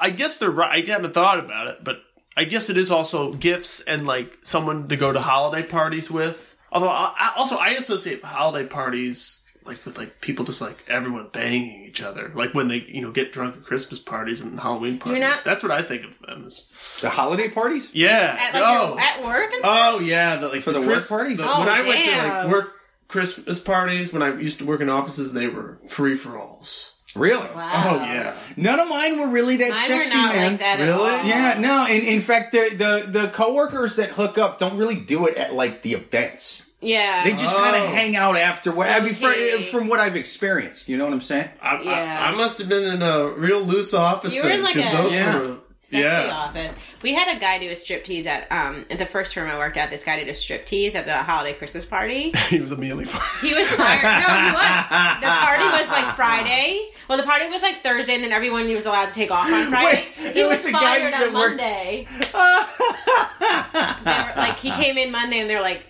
[0.01, 0.87] I guess they're right.
[0.89, 1.99] I haven't thought about it, but
[2.37, 6.57] I guess it is also gifts and like someone to go to holiday parties with.
[6.70, 9.38] Although I, I- also I associate holiday parties
[9.69, 13.12] like with like people just like everyone banging each other, like when they you know
[13.12, 15.21] get drunk at Christmas parties and Halloween parties.
[15.21, 16.73] not- That's what I think of them as.
[17.01, 17.91] The holiday parties?
[17.93, 18.37] Yeah.
[18.41, 18.89] At, like, oh.
[18.95, 19.79] your- at work and stuff.
[19.95, 21.37] Oh yeah, the, like For the work parties?
[21.39, 22.51] the- Oh, when I went to like damn.
[22.51, 22.73] work
[23.07, 26.95] Christmas parties, when I used to work in offices, they were free for alls.
[27.16, 27.41] Really?
[27.55, 27.71] Wow.
[28.01, 28.37] Oh yeah.
[28.57, 30.51] None of mine were really that Mine sexy, were not man.
[30.53, 31.11] like that at Really?
[31.11, 31.25] all.
[31.25, 31.87] Yeah, no.
[31.87, 32.69] In, in fact, the,
[33.09, 36.68] the the coworkers that hook up don't really do it at like the events.
[36.81, 37.20] Yeah.
[37.22, 37.59] They just Oh.
[37.59, 38.87] kind of hang out afterward.
[38.87, 39.62] I mean, fr- Okay.
[39.64, 41.49] from what I've experienced, you know what I'm saying?
[41.61, 42.20] I, Yeah.
[42.22, 44.76] I, I must have been in a real loose office You were then in, like,
[44.76, 45.39] a- those Yeah.
[45.39, 46.31] were Sexy yeah.
[46.35, 46.72] office.
[47.01, 49.79] We had a guy do a striptease at um at the first firm I worked
[49.79, 49.89] at.
[49.89, 52.31] This guy did a striptease at the holiday Christmas party.
[52.51, 53.24] he was immediately fired.
[53.51, 54.03] He was fired.
[54.03, 55.20] No, he was.
[55.22, 56.91] The party was like Friday.
[57.09, 59.68] Well, the party was like Thursday, and then everyone was allowed to take off on
[59.70, 60.05] Friday.
[60.18, 62.07] Wait, he it was, was a guy fired that on worked- Monday.
[64.05, 65.85] They were, like he came in Monday, and they're like,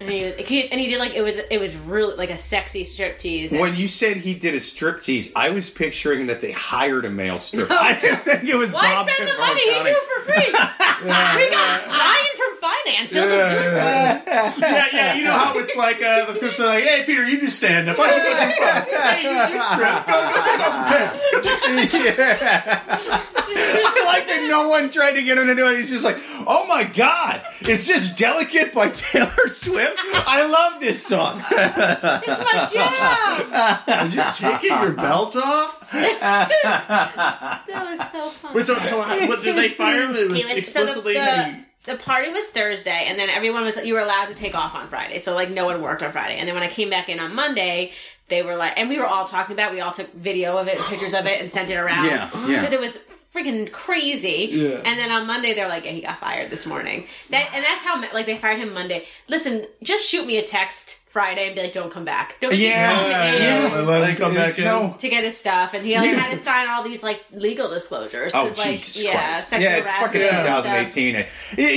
[0.00, 2.38] and he, was, he and he did like it was it was really like a
[2.38, 3.50] sexy striptease.
[3.58, 7.38] When you said he did a striptease, I was picturing that they hired a male
[7.38, 7.72] stripper.
[7.78, 9.60] I didn't think it was Why Bob spend the Pittman money?
[9.60, 9.90] He County.
[9.90, 10.46] do it for free.
[11.04, 12.34] we got Ryan
[12.88, 13.12] from finance.
[13.12, 15.14] He'll just do it for yeah, yeah.
[15.14, 17.98] You know how it's like uh, the person like, "Hey, Peter, you just stand up.
[17.98, 18.84] Why don't you go do fun?
[19.02, 20.06] Hey, you, you strip.
[20.06, 21.24] Go, go take off your pants.
[21.32, 22.84] Go take I
[24.08, 25.78] like that no one tried to get him to do it.
[25.78, 26.16] He's just like,
[26.46, 30.00] oh my god, it's just Delicate by Taylor Swift.
[30.14, 31.42] I love this song.
[31.58, 33.88] It's my job.
[33.88, 35.90] Are you taking your belt off?
[35.90, 38.54] That was so fun.
[38.54, 40.14] Wait, so, so what, did they fire him?
[40.14, 41.14] It was, It was- explicitly.
[41.14, 44.26] so the, that the, the party was Thursday, and then everyone was you were allowed
[44.26, 45.18] to take off on Friday.
[45.18, 47.34] So like no one worked on Friday, and then when I came back in on
[47.34, 47.92] Monday,
[48.28, 49.72] they were like, and we were all talking about.
[49.72, 49.74] it.
[49.74, 52.06] We all took video of it, pictures of it, and sent it around.
[52.06, 52.60] Yeah, yeah.
[52.60, 52.98] Because it was
[53.34, 54.48] freaking crazy.
[54.52, 54.82] Yeah.
[54.84, 57.06] And then on Monday, they're like, yeah, he got fired this morning.
[57.30, 59.06] That and that's how like they fired him Monday.
[59.28, 62.36] Listen, just shoot me a text Friday and be like, don't come back.
[62.40, 63.32] Don't Yeah, coming Yeah,
[63.66, 63.80] in yeah.
[63.80, 64.64] Let him come back in.
[64.64, 66.16] no- to get his stuff, and he like, Yeah.
[66.16, 68.32] had to sign all these like legal disclosures.
[68.34, 69.48] Oh 'cause, like, Jesus yeah, Christ!
[69.48, 70.94] sexual Yeah, it's fucking harassment and stuff.
[70.94, 71.26] 2018.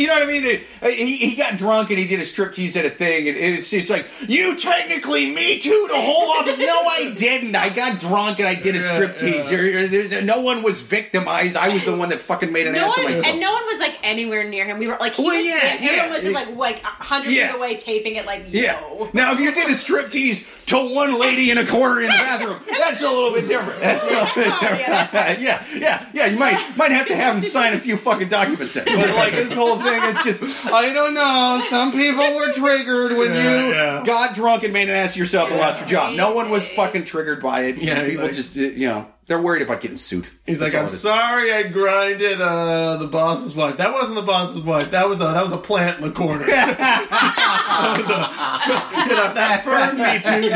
[0.02, 0.62] You know what I mean?
[0.84, 3.90] He, he got drunk and he did a striptease at a thing, and it's it's
[3.90, 6.60] like you technically me too the whole office.
[6.60, 7.56] No, I didn't.
[7.56, 9.50] I got drunk and I did a Yeah, striptease.
[9.50, 9.58] yeah.
[9.58, 11.56] There- there's- no one was victimized.
[11.56, 13.26] I was the one that fucking made an No ass of myself.
[13.26, 14.78] and no one was like anywhere near him.
[14.78, 15.90] We were like he Well, was yeah, there.
[15.92, 17.48] Everyone was just like like a hundred Yeah.
[17.52, 18.26] feet away taping it.
[18.26, 18.80] Like Yeah.
[18.82, 19.10] yo.
[19.22, 22.58] Now, if you did a striptease to one lady in a corner in the bathroom,
[22.80, 23.80] that's a little bit different.
[23.82, 24.80] That's a little bit Oh, different.
[24.82, 26.26] yeah, yeah, yeah, yeah.
[26.26, 28.74] You might might have to have him sign a few fucking documents.
[28.74, 28.86] Then.
[28.86, 31.64] But like this whole thing, it's just I don't know.
[31.70, 34.04] Some people were triggered when Yeah, you yeah.
[34.04, 36.16] got drunk and made an ass of yourself and lost your job.
[36.16, 37.78] No one was fucking triggered by it.
[37.78, 40.28] Yeah, people like- just uh, you know they're worried about getting sued.
[40.46, 41.02] He's That's like, all I'm it is.
[41.02, 43.78] sorry, I grinded uh, the boss's wife.
[43.78, 44.92] That wasn't the boss's wife.
[44.92, 46.46] That was a that was a plant in the corner.
[46.48, 50.50] that was a you know, that fern me too.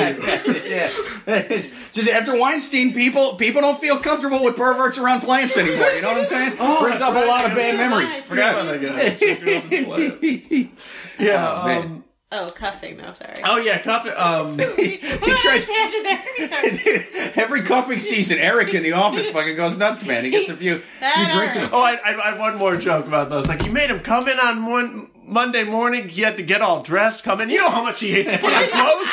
[0.70, 0.90] yeah.
[1.50, 5.88] It's just after Weinstein, people people don't feel comfortable with perverts around plants anymore.
[5.92, 6.56] You know what I'm saying?
[6.82, 8.14] Brings up a lot of bad memories.
[8.18, 9.20] Forgot about that
[10.22, 10.70] guy.
[11.18, 11.60] Yeah.
[11.62, 11.84] Oh, man.
[11.84, 12.04] um,
[12.38, 12.98] Oh, cuffing.
[12.98, 13.36] No, sorry.
[13.46, 14.06] oh yeah, cuff.
[14.06, 14.78] Um, went
[15.40, 15.66] tried-.
[17.36, 20.26] Every cuffing season, Eric in the office fucking goes nuts, man.
[20.26, 23.08] He gets a few, few drinks in oh, I, I, I had one more joke
[23.08, 23.48] about those.
[23.48, 26.10] Like, you made him come in on one Monday morning.
[26.10, 27.50] He had to get all dressed, come in.
[27.50, 29.12] You know how much he hates to put on clothes.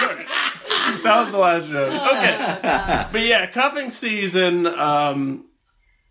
[1.05, 1.93] that was the last joke.
[1.93, 4.67] Okay, but yeah, cuffing season.
[4.67, 5.47] Um,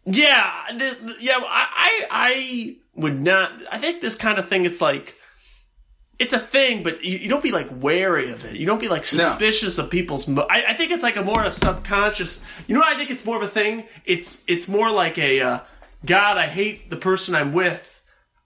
[0.06, 1.40] yeah, the- yeah.
[1.40, 3.52] I, I, I would not.
[3.70, 4.64] I think this kind of thing.
[4.64, 5.18] It's like.
[6.22, 8.56] It's a thing, but you, you don't be like wary of it.
[8.56, 10.28] You don't be like suspicious of people's.
[10.28, 12.46] Mo- I, I think it's like a more of subconscious.
[12.68, 13.86] You know, what I think it's more of a thing.
[14.06, 15.60] It's it's more like a uh,
[16.06, 16.38] God.
[16.38, 17.88] I hate the person I'm with.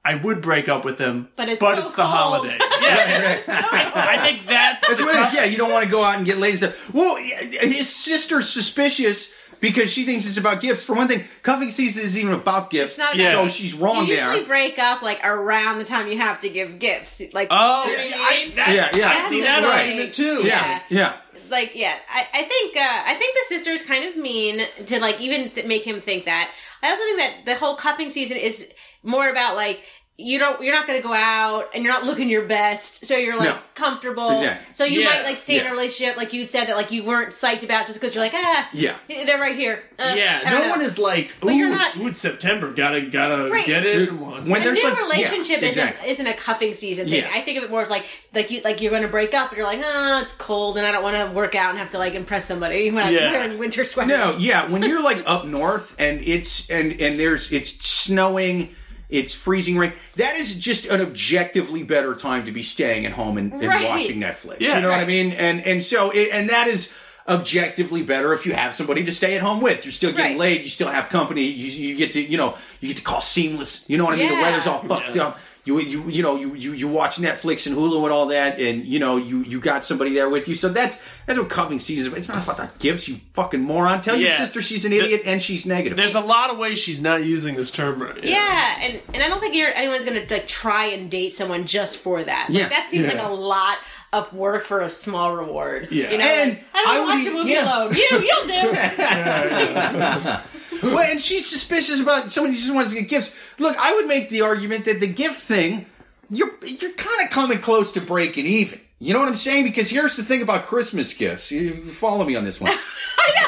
[0.05, 2.07] I would break up with him, But it's but so the cold.
[2.09, 2.53] holidays.
[2.81, 5.33] Yeah, I think that's That's what it is.
[5.33, 6.93] Yeah, you don't want to go out and get laid and stuff.
[6.93, 9.31] Well, his sister's suspicious
[9.73, 10.83] because she thinks it's about gifts.
[10.83, 12.91] For one thing, cuffing season isn't even about gifts.
[12.93, 13.31] It's not Yeah.
[13.33, 14.45] about So she's wrong you usually there.
[14.45, 17.21] break up like around the time you have to give gifts.
[17.33, 18.53] Like Oh, you know what I mean?
[18.55, 19.09] Yeah, yeah.
[19.09, 19.81] I see that Right.
[19.89, 20.41] argument too.
[20.45, 21.13] yeah, yeah.
[21.49, 24.99] like yeah i, I think uh, i think the sister is kind of mean to
[24.99, 26.49] like even th- make him think that
[26.81, 29.83] i also think that the whole cuffing season is more about like
[30.17, 33.17] you don't you're not going to go out and you're not looking your best so
[33.17, 33.57] you're like No.
[33.73, 34.73] comfortable Exactly.
[34.73, 35.09] so you Yeah.
[35.09, 37.85] might like stay in a relationship like you said that like you weren't psyched about
[37.85, 38.95] just because you're like ah Yeah.
[39.09, 40.69] they're right here Uh, Yeah, no know.
[40.69, 43.65] one is like, ooh, But it's, not- ooh, it's September, gotta gotta Right.
[43.65, 44.11] get it.
[44.11, 46.09] When a there's new like- relationship yeah, isn't exactly.
[46.11, 47.23] isn't a cuffing season thing.
[47.23, 47.29] Yeah.
[47.33, 49.49] I think of it more as like like you like you're going to break up,
[49.49, 51.89] and you're like, oh, it's cold, and I don't want to work out and have
[51.91, 53.31] to like impress somebody when I'm Yeah.
[53.31, 54.17] wearing winter sweaters.
[54.17, 58.75] No, yeah, when you're like up north and it's and and there's it's snowing,
[59.09, 59.93] it's freezing rain.
[60.15, 63.87] That is just an objectively better time to be staying at home and, and Right.
[63.87, 64.57] watching Netflix.
[64.59, 64.75] Yeah.
[64.75, 65.31] you know what I mean?
[65.33, 66.91] And and so it, and that is
[67.27, 69.83] objectively better if you have somebody to stay at home with.
[69.83, 70.37] You're still getting Right.
[70.37, 70.61] laid.
[70.63, 71.43] You still have company.
[71.43, 73.83] You, you get to you know you get to call seamless.
[73.87, 74.29] You know what I mean?
[74.29, 75.39] The weather's all fucked up.
[75.65, 78.85] You, you you know you, you you watch Netflix and Hulu and all that, and
[78.85, 80.53] you know you you got somebody there with you.
[80.53, 82.13] So that's that's what cuffing season.
[82.13, 82.19] is.
[82.19, 83.99] It's not about the gifts, you fucking moron.
[84.01, 85.97] Tell your sister she's an idiot and she's negative.
[85.97, 88.23] There's a lot of ways she's not using this term right.
[88.23, 91.97] Yeah, and and I don't think you're, anyone's gonna like try and date someone just
[91.97, 92.49] for that.
[92.51, 92.69] Like, Yeah.
[92.69, 93.13] that seems Yeah.
[93.13, 93.77] like a lot
[94.13, 95.87] of work for a small reward.
[95.89, 96.11] Yeah.
[96.11, 97.65] you know, And like, I don't I wanna would watch a movie yeah.
[97.65, 97.91] alone.
[97.95, 100.37] You, you'll do.
[100.93, 103.35] well, and she's suspicious about somebody who just wants to get gifts.
[103.59, 105.85] Look, I would make the argument that the gift thing,
[106.29, 108.79] you're you're kind of coming close to breaking even.
[108.99, 109.65] You know what I'm saying?
[109.65, 111.51] Because here's the thing about Christmas gifts.
[111.51, 112.71] You follow me on this one.
[113.17, 113.44] I?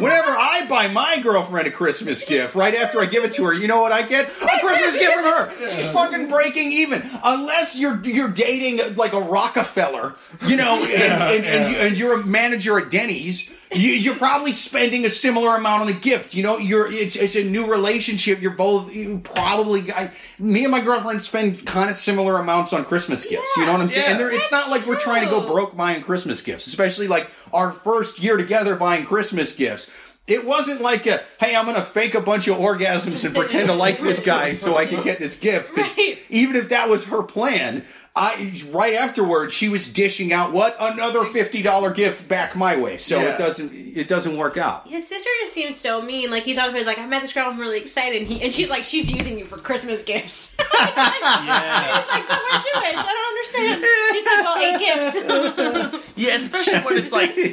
[0.00, 3.54] Whenever I buy my girlfriend a Christmas gift, right after I give it to her,
[3.54, 4.26] you know what I get?
[4.28, 5.68] A Christmas gift from her.
[5.68, 7.02] She's fucking breaking even.
[7.24, 10.14] Unless you're you're dating like a Rockefeller,
[10.46, 13.50] you know, and, and, and, you, and you're a manager at Denny's.
[13.72, 16.34] You, you're probably spending a similar amount on the gift.
[16.34, 18.40] You know, you're it's it's a new relationship.
[18.42, 19.92] You're both you probably.
[19.92, 20.10] I,
[20.40, 23.56] me and my girlfriend spend kind of similar amounts on Christmas gifts.
[23.56, 24.18] you know what I'm saying?
[24.18, 24.26] Yeah.
[24.26, 27.70] And it's not like we're trying to go broke buying Christmas gifts, especially like our
[27.70, 29.90] first year together buying Christmas gifts.
[30.26, 33.66] It wasn't like a, hey, I'm going to fake a bunch of orgasms and pretend
[33.66, 35.74] to like this guy so I can get this gift.
[35.74, 36.18] Because Right.
[36.28, 37.84] even if that was her plan,
[38.16, 42.96] I right afterwards she was dishing out what another fifty dollar gift back my way.
[42.98, 43.34] So Yeah.
[43.34, 44.88] it doesn't it doesn't work out.
[44.88, 46.30] His sister just seems so mean.
[46.30, 46.74] Like he's on.
[46.74, 47.48] He's like, I met this girl.
[47.48, 48.22] I'm really excited.
[48.22, 50.56] And, he, and she's like, she's using you for Christmas gifts.
[50.80, 52.00] Yeah.
[52.00, 52.96] He's like, but we're Jewish.
[52.96, 53.84] I don't understand.
[54.12, 56.14] She's like, well, eight gifts.
[56.16, 57.52] Yeah, especially when it's like he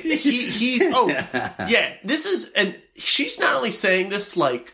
[0.49, 1.07] he's oh
[1.69, 4.73] yeah, this is and she's not only saying this like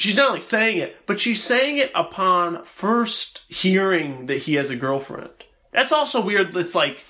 [0.00, 4.70] she's not only saying it, but she's saying it upon first hearing that he has
[4.70, 5.30] a girlfriend.
[5.72, 6.56] That's also weird.
[6.56, 7.04] It's like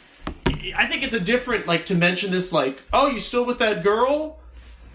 [0.77, 3.83] I think it's a different like to mention this like oh you still with that
[3.83, 4.39] girl.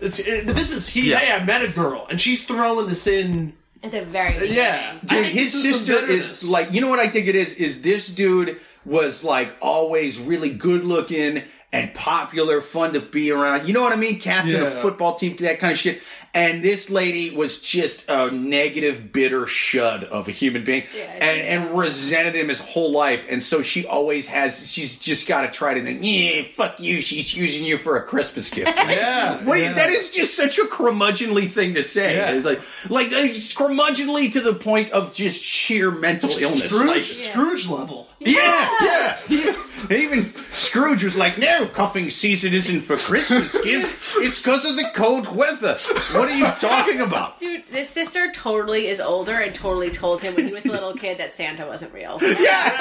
[0.02, 1.12] It's, it, this is he.
[1.12, 1.20] Yeah.
[1.20, 3.54] Hey, I met a girl, and she's throwing this in.
[3.82, 4.54] At the very beginning.
[4.56, 7.08] Yeah, I Dude, think his this is some sister is like, you know what I
[7.08, 7.54] think it is?
[7.54, 13.68] Is this dude was like always really good looking and popular, fun to be around.
[13.68, 14.20] You know what I mean?
[14.20, 14.68] Captain of Yeah.
[14.68, 16.02] a football team, that kind of shit.
[16.36, 21.64] And this lady was just a negative, bitter shud of a human being, Yeah, and
[21.66, 23.26] and resented him his whole life.
[23.30, 24.70] And so she always has.
[24.72, 27.00] She's just got to try to think, yeah, fuck you.
[27.02, 28.72] She's using you for a Christmas gift.
[28.86, 29.74] Yeah, What do you, yeah.
[29.74, 32.18] that is just such a curmudgeonly thing to say.
[32.18, 32.42] Yeah.
[32.44, 36.66] Like, like uh, it's curmudgeonly to the point of just sheer mental illness.
[36.76, 38.08] Scrooge, Like, Scrooge level.
[38.20, 39.18] yeah, yeah.
[39.30, 39.56] Even,
[39.90, 44.16] even Scrooge was like, "No, cuffing season isn't for Christmas gifts.
[44.18, 45.76] It's because of the cold weather.
[46.14, 50.36] What are you talking about?" Dude, this sister totally is older and totally told him
[50.36, 52.20] when he was a little kid that Santa wasn't real.
[52.22, 52.72] Yeah,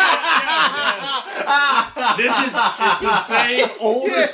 [2.16, 4.26] This is it's the same older.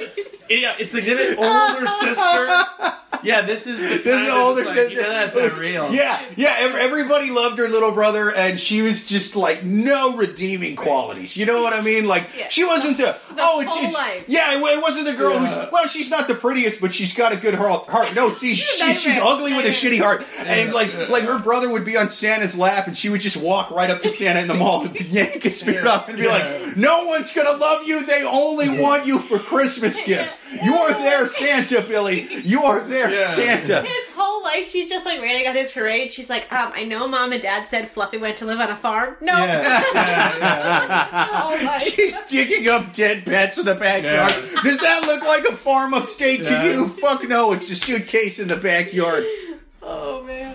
[0.50, 0.74] Yeah.
[0.78, 2.94] it's a good older sister.
[3.22, 4.94] Yeah, this is the This is of older like, sister.
[4.94, 5.92] You know that's not real.
[6.00, 6.56] Yeah, yeah.
[6.58, 11.36] Everybody loved her little brother, and she was just like no redeeming qualities.
[11.36, 12.06] You know what I mean?
[12.06, 12.48] Like Yeah.
[12.48, 14.24] she wasn't the, oh, it's, whole it's life.
[14.26, 14.54] yeah.
[14.54, 15.64] It, it wasn't the girl Yeah.
[15.64, 17.86] who's well, she's not the prettiest, but she's got a good heart.
[17.88, 18.14] heart.
[18.14, 21.84] No, see, she, she's ugly with a shitty heart, and like like her brother would
[21.84, 24.54] be on Santa's lap, and she would just walk right up to Santa in the
[24.54, 26.30] mall and yank his beard up and be Yeah.
[26.64, 28.02] like, "No one's gonna love you.
[28.06, 30.34] They only want you for Christmas gifts.
[30.62, 32.26] You are there, Santa, Billy.
[32.44, 33.30] You are there, Yeah.
[33.32, 36.12] Santa." His whole life, she's just like ranting on his parade.
[36.12, 38.76] She's like, um, I know mom and dad said Fluffy went to live on a
[38.76, 39.16] farm.
[39.20, 39.36] No.
[39.36, 39.62] Yeah,
[39.94, 41.28] yeah, yeah.
[41.32, 41.78] Oh my.
[41.78, 44.30] She's digging up dead pets in the backyard.
[44.32, 44.62] Yeah.
[44.62, 46.88] Does that look like a farm upstate to you?
[46.88, 49.24] Fuck no, it's a suitcase in the backyard.
[49.82, 50.54] Oh man.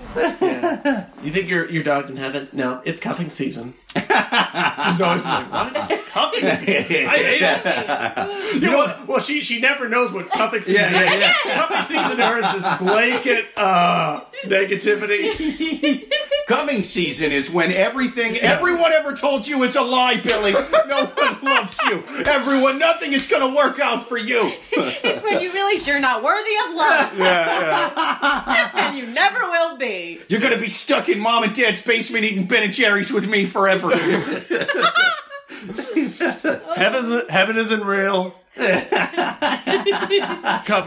[1.23, 2.47] You think your your dog's in heaven?
[2.53, 3.73] No, it's cuffing season.
[3.95, 5.73] She's always like, what?
[6.15, 7.07] Cuffing season?
[7.09, 8.55] I hate it.
[8.61, 9.07] You know what?
[9.07, 11.35] Well, she she never knows what cuffing season Yeah, yeah, is.
[11.43, 16.09] Cuffing season to her is this blanket uh, negativity.
[16.47, 20.53] Coming season is when everything everyone ever told you is a lie, Billy.
[20.53, 22.03] No one loves you.
[22.27, 24.51] Everyone, nothing is going to work out for you.
[24.71, 28.71] It's when you realize you're not worthy of love, Yeah, yeah.
[28.89, 30.21] and you never will be.
[30.29, 33.27] You're going to be stuck in mom and dad's basement eating Ben and Jerry's with
[33.27, 33.84] me forever.
[36.75, 38.36] Heaven's, heaven isn't real.
[38.55, 38.86] cuffing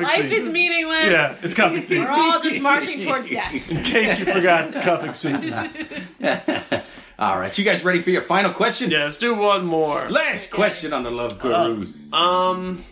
[0.06, 0.32] Life season.
[0.32, 1.04] is meaningless.
[1.04, 2.04] yeah, it's cuffing season.
[2.04, 3.52] We're all just marching towards death.
[3.70, 5.52] In case you forgot, it's cuffing season.
[7.18, 8.90] All right, you guys ready for your final question?
[8.90, 10.08] Yeah, let's do one more.
[10.08, 11.92] Last question on the Love Gurus.
[12.12, 12.82] Um,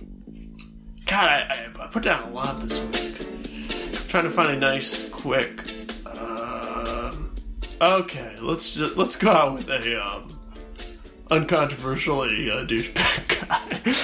[1.07, 4.09] God, I, I, I put down a lot this week.
[4.09, 5.71] trying to find a nice, quick.
[7.81, 10.29] Okay, let's just let's go out with a um,
[11.31, 13.95] uncontroversially uh, douchebag guy.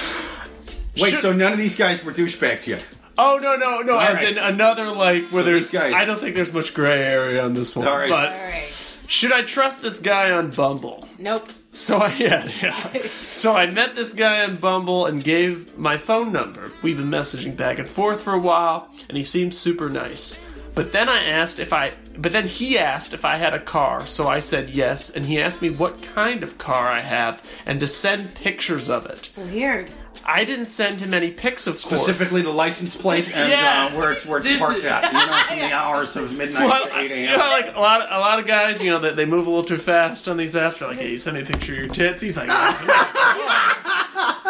[1.01, 2.85] Wait, should- so none of these guys were douchebags yet?
[3.17, 3.99] Oh no no no!
[3.99, 4.31] as right.
[4.31, 5.71] in another like where So there's.
[5.71, 7.87] these guys- I don't think there's much gray area on this one.
[7.87, 8.09] All right.
[8.09, 9.03] But All right.
[9.07, 11.07] should I trust this guy on Bumble?
[11.19, 11.49] Nope.
[11.71, 13.01] So I yeah, yeah.
[13.07, 16.71] So I met this guy on Bumble and gave my phone number.
[16.83, 20.39] We've been messaging back and forth for a while, and he seemed super nice.
[20.75, 24.05] But then I asked if I but then he asked if I had a car,
[24.05, 27.79] so I said yes, and he asked me what kind of car I have and
[27.79, 29.29] to send pictures of it.
[29.35, 29.93] Weird.
[30.25, 32.01] I didn't send him any pics of course.
[32.03, 33.89] Specifically the license plate and Yeah.
[33.91, 35.05] uh, where it's, where it's This parked is- at.
[35.05, 37.31] You know, from the hours of midnight Well, to I- 8 you a.m.
[37.39, 39.49] know, like a lot, of, a lot of guys, you know, that they move a
[39.49, 40.79] little too fast on these apps.
[40.79, 42.47] They're like, "Hey, you send me a picture of your tits." He's like,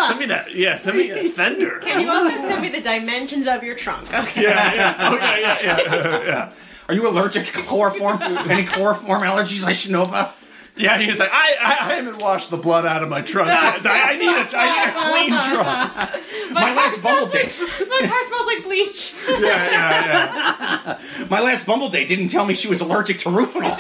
[0.08, 3.48] "Send me that, yeah, send me a fender." Can you also send me the dimensions
[3.48, 4.14] of your trunk?
[4.14, 4.44] Okay.
[4.44, 6.54] Yeah, yeah, oh yeah, yeah, yeah, yeah.
[6.90, 8.22] Are you allergic to chloroform?
[8.22, 10.36] Any chloroform allergies I should know about?
[10.76, 13.50] Yeah, he's like, I, I, I haven't washed the blood out of my trunk.
[13.50, 13.86] yet.
[13.86, 16.54] I, I need a, I need a clean trunk.
[16.54, 17.80] My car last Bumble smells date.
[17.80, 19.16] like- My car smells like bleach.
[19.30, 21.26] Yeah, yeah, yeah.
[21.30, 23.76] My last Bumble date didn't tell me she was allergic to Rufinol.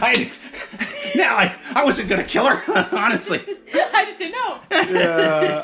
[0.00, 0.30] I,
[1.16, 2.62] now I, I wasn't gonna kill her,
[2.96, 3.40] honestly.
[3.74, 4.60] I just didn't know.
[5.30, 5.62] Uh,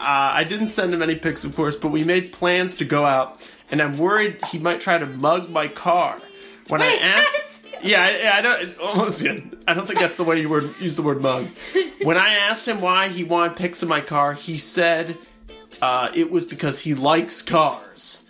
[0.00, 3.44] I didn't send him any pics, of course, but we made plans to go out,
[3.70, 6.18] and I'm worried he might try to mug my car.
[6.68, 8.78] When Wait, I asked, yeah, I, I don't.
[8.78, 9.26] Almost,
[9.66, 11.48] I don't think that's the way you would use the word mug.
[12.02, 15.16] When I asked him why he wanted pics of my car, he said
[15.82, 18.24] uh, it was because he likes cars.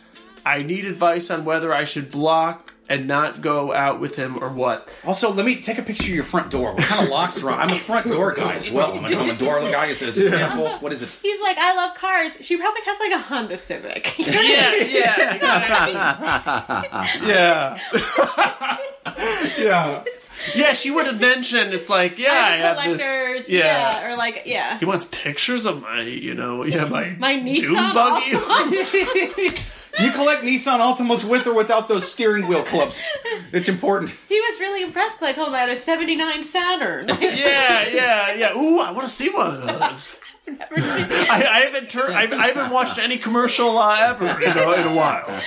[0.45, 4.49] I need advice on whether I should block and not go out with him or
[4.49, 4.93] what.
[5.05, 6.73] Also, let me take a picture of your front door.
[6.75, 7.61] What kind of locks are on?
[7.61, 8.97] I'm a front door guy as well.
[8.97, 9.87] I'm a, I'm a door guy.
[9.87, 10.57] It says yeah.
[10.57, 10.81] bolt.
[10.81, 11.11] What is it?
[11.23, 12.39] He's like, I love cars.
[12.41, 14.15] She probably has like a Honda Civic.
[14.29, 15.95] Yeah, yeah, exactly.
[17.29, 17.79] yeah.
[19.59, 20.05] yeah.
[20.55, 23.49] Yeah, she would have mentioned it's like, yeah, I have this.
[23.49, 24.01] yeah.
[24.01, 24.13] Yeah.
[24.13, 24.79] or like, yeah.
[24.79, 29.57] He wants pictures of my, you know, yeah, my My dune Nissan buggy.
[29.99, 30.01] Altima.
[30.01, 33.03] Do you collect Nissan Altimas with or without those steering wheel clubs?
[33.53, 34.15] It's important.
[34.29, 37.09] he was really impressed because I told him I had a '79 Saturn.
[37.21, 38.57] yeah, yeah, yeah.
[38.57, 40.17] Ooh, I want to see one of those.
[40.49, 42.15] I, I haven't turned.
[42.15, 45.41] I, I haven't watched any commercial uh, ever, you know, in a while.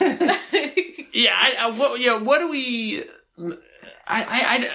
[1.12, 2.18] Yeah, I, I, what, yeah.
[2.18, 3.04] What do we?
[3.38, 3.48] I,
[4.06, 4.70] I, I,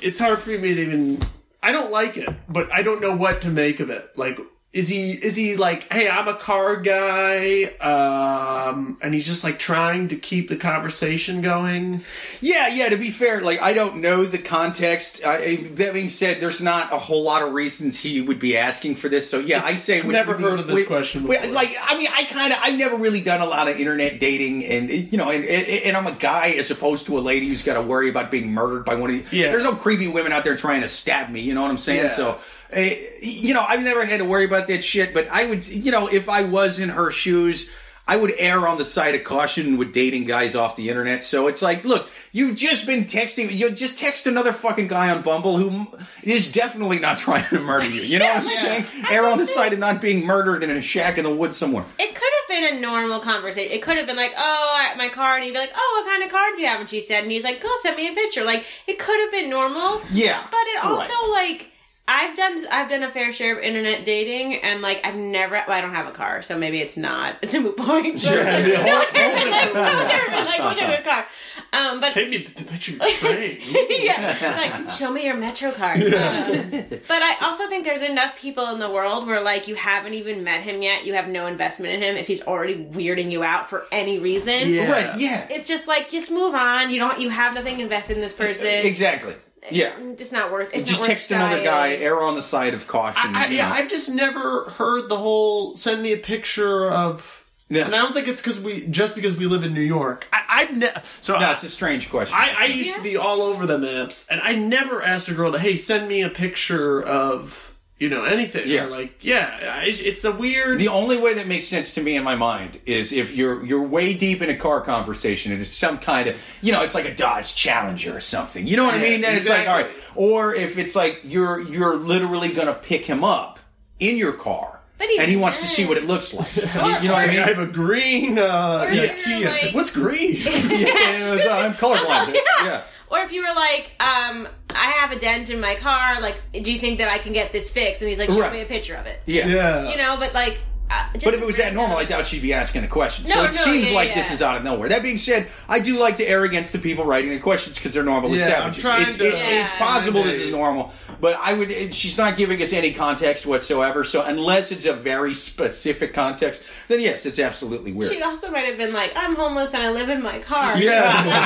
[0.00, 1.20] it's hard for me to even.
[1.62, 4.16] I don't like it, but I don't know what to make of it.
[4.16, 4.40] Like,
[4.72, 5.12] is he?
[5.12, 10.16] Is he like, hey, I'm a car guy, um, and he's just like trying to
[10.16, 12.02] keep the conversation going?
[12.40, 12.88] Yeah, yeah.
[12.88, 15.22] To be fair, like I don't know the context.
[15.24, 18.96] I, that being said, there's not a whole lot of reasons he would be asking
[18.96, 19.28] for this.
[19.28, 21.46] So yeah, I say with- never with heard these- of this with- question before.
[21.52, 24.64] Like, I mean, I kind of, I've never really done a lot of internet dating,
[24.64, 27.62] and you know, and, and, and I'm a guy as opposed to a lady who's
[27.62, 29.32] got to worry about being murdered by one of these.
[29.32, 29.50] Yeah.
[29.50, 31.40] There's no creepy women out there trying to stab me.
[31.40, 32.04] You know what I'm saying?
[32.04, 32.16] Yeah.
[32.16, 32.40] So.
[32.76, 32.80] Uh,
[33.20, 36.06] you know, I've never had to worry about that shit, but I would, you know,
[36.08, 37.68] if I was in her shoes,
[38.08, 41.22] I would err on the side of caution with dating guys off the internet.
[41.22, 45.22] So it's like, look, you've just been texting, you just text another fucking guy on
[45.22, 45.86] Bumble who
[46.24, 48.02] is definitely not trying to murder you.
[48.02, 48.86] You know what I'm saying?
[49.04, 51.56] I Err on the side of not being murdered in a shack in the woods
[51.56, 51.84] somewhere.
[52.00, 53.70] It could have been a normal conversation.
[53.70, 56.10] It could have been like, "Oh, I- my car," and he'd be like, "Oh, what
[56.10, 58.08] kind of car do you have?" And she said, and he's like, "Go send me
[58.08, 60.02] a picture." Like it could have been normal.
[60.10, 60.42] Yeah.
[60.50, 61.30] But it also Right.
[61.60, 61.71] like
[62.08, 65.54] I've done I've done a fair share of internet dating, and like I've never.
[65.66, 67.36] Well, I don't have a car, so maybe it's not.
[67.42, 68.14] It's a moot point.
[68.14, 68.42] But Sure.
[68.42, 71.26] no, I've never been like, no, I've never been like, what's your car?
[71.72, 73.58] Um, but Take me a p- picture train.
[73.88, 74.36] yeah,
[74.84, 76.02] like show me your Metro card.
[76.02, 80.14] Um, but I also think there's enough people in the world where like you haven't
[80.14, 82.16] even met him yet, you have no investment in him.
[82.16, 84.90] If he's already weirding you out for any reason, Yeah.
[84.90, 85.46] Right, yeah.
[85.50, 86.90] it's just like just move on.
[86.90, 87.20] You don't.
[87.20, 88.68] You have nothing invested in this person.
[88.68, 89.34] Exactly.
[89.70, 89.94] Yeah.
[90.18, 90.70] It's not worth.
[90.72, 91.64] It's Just not worth text another trying.
[91.64, 93.34] guy, err on the side of caution.
[93.34, 93.74] I, you yeah, know.
[93.76, 97.38] I've just never heard the whole send me a picture of.
[97.68, 97.86] Yeah.
[97.86, 100.26] And I don't think it's because we just because we live in New York.
[100.32, 100.92] I, I've ne-
[101.22, 102.36] so no, I, it's a strange question.
[102.38, 105.52] I, I used to be all over the apps, and I never asked a girl
[105.52, 107.71] to hey send me a picture of
[108.02, 108.66] you know anything.
[108.68, 108.86] Yeah.
[108.86, 110.80] Or like yeah, it's a weird.
[110.80, 113.82] The only way that makes sense to me in my mind is if you're you're
[113.82, 117.04] way deep in a car conversation and it's some kind of you know it's like
[117.04, 118.66] a Dodge Challenger or something.
[118.66, 119.20] You know what I mean?
[119.20, 123.22] Then it's like all right Or if it's like you're you're literally gonna pick him
[123.22, 123.60] up
[124.00, 126.56] in your car But even and he wants to see what it looks like.
[126.56, 127.38] you, you know what I mean?
[127.40, 129.46] I have a green uh, yeah, Kia.
[129.48, 130.36] Like, like- What's green?
[130.42, 132.34] yeah, I'm colorblind.
[132.64, 132.82] yeah.
[133.12, 136.18] Or if you were like, um, I have a dent in my car.
[136.22, 138.00] Like, do you think that I can get this fixed?
[138.00, 138.52] And he's like, show Right.
[138.52, 139.20] me a picture of it.
[139.26, 139.46] Yeah.
[139.48, 139.90] yeah.
[139.90, 140.58] You know, but like,
[140.92, 143.26] uh, just But if it was that normal, I doubt she'd be asking the question.
[143.28, 144.14] No, so it no, seems yeah, like yeah.
[144.16, 144.88] this is out of nowhere.
[144.88, 147.94] That being said, I do like to err against the people writing the questions because
[147.94, 148.82] they're normally Yeah, I'm savages.
[148.82, 151.70] trying It's, to- it- it's possible this is normal, but I would.
[151.70, 154.04] it- she's not giving us any context whatsoever.
[154.04, 158.12] So unless it's a very specific context, then yes, it's absolutely weird.
[158.12, 160.76] She also might have been like, I'm homeless and I live in my car.
[160.76, 161.02] Yeah.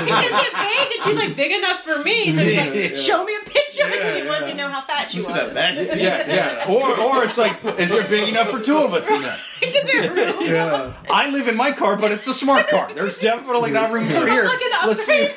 [0.06, 0.96] Like, is it big?
[0.96, 2.32] And she's like, big enough for me.
[2.32, 2.94] So he's like, Yeah.
[2.94, 5.54] show me a picture because he Yeah, wanted to know how fat she Look was.
[5.54, 6.02] that back seat.
[6.02, 6.26] yeah,
[6.66, 6.72] yeah.
[6.72, 9.35] Or, or it's like, is there big enough for two of us in there?
[9.62, 10.36] Is there room?
[10.42, 10.92] Yeah.
[11.10, 12.92] I live in my car, but it's a smart car.
[12.92, 14.44] There's definitely not room for here.
[14.44, 15.28] looking up Let's see.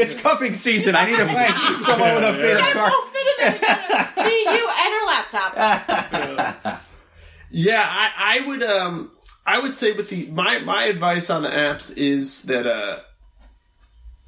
[0.00, 0.94] it's cuffing season.
[0.96, 2.88] I need to find someone with a bigger I car.
[2.90, 4.26] won't fit in there.
[4.26, 6.80] Me, you, and her laptop.
[7.56, 9.12] Yeah, I, I would um
[9.46, 12.98] I would say with the my my advice on the apps is that uh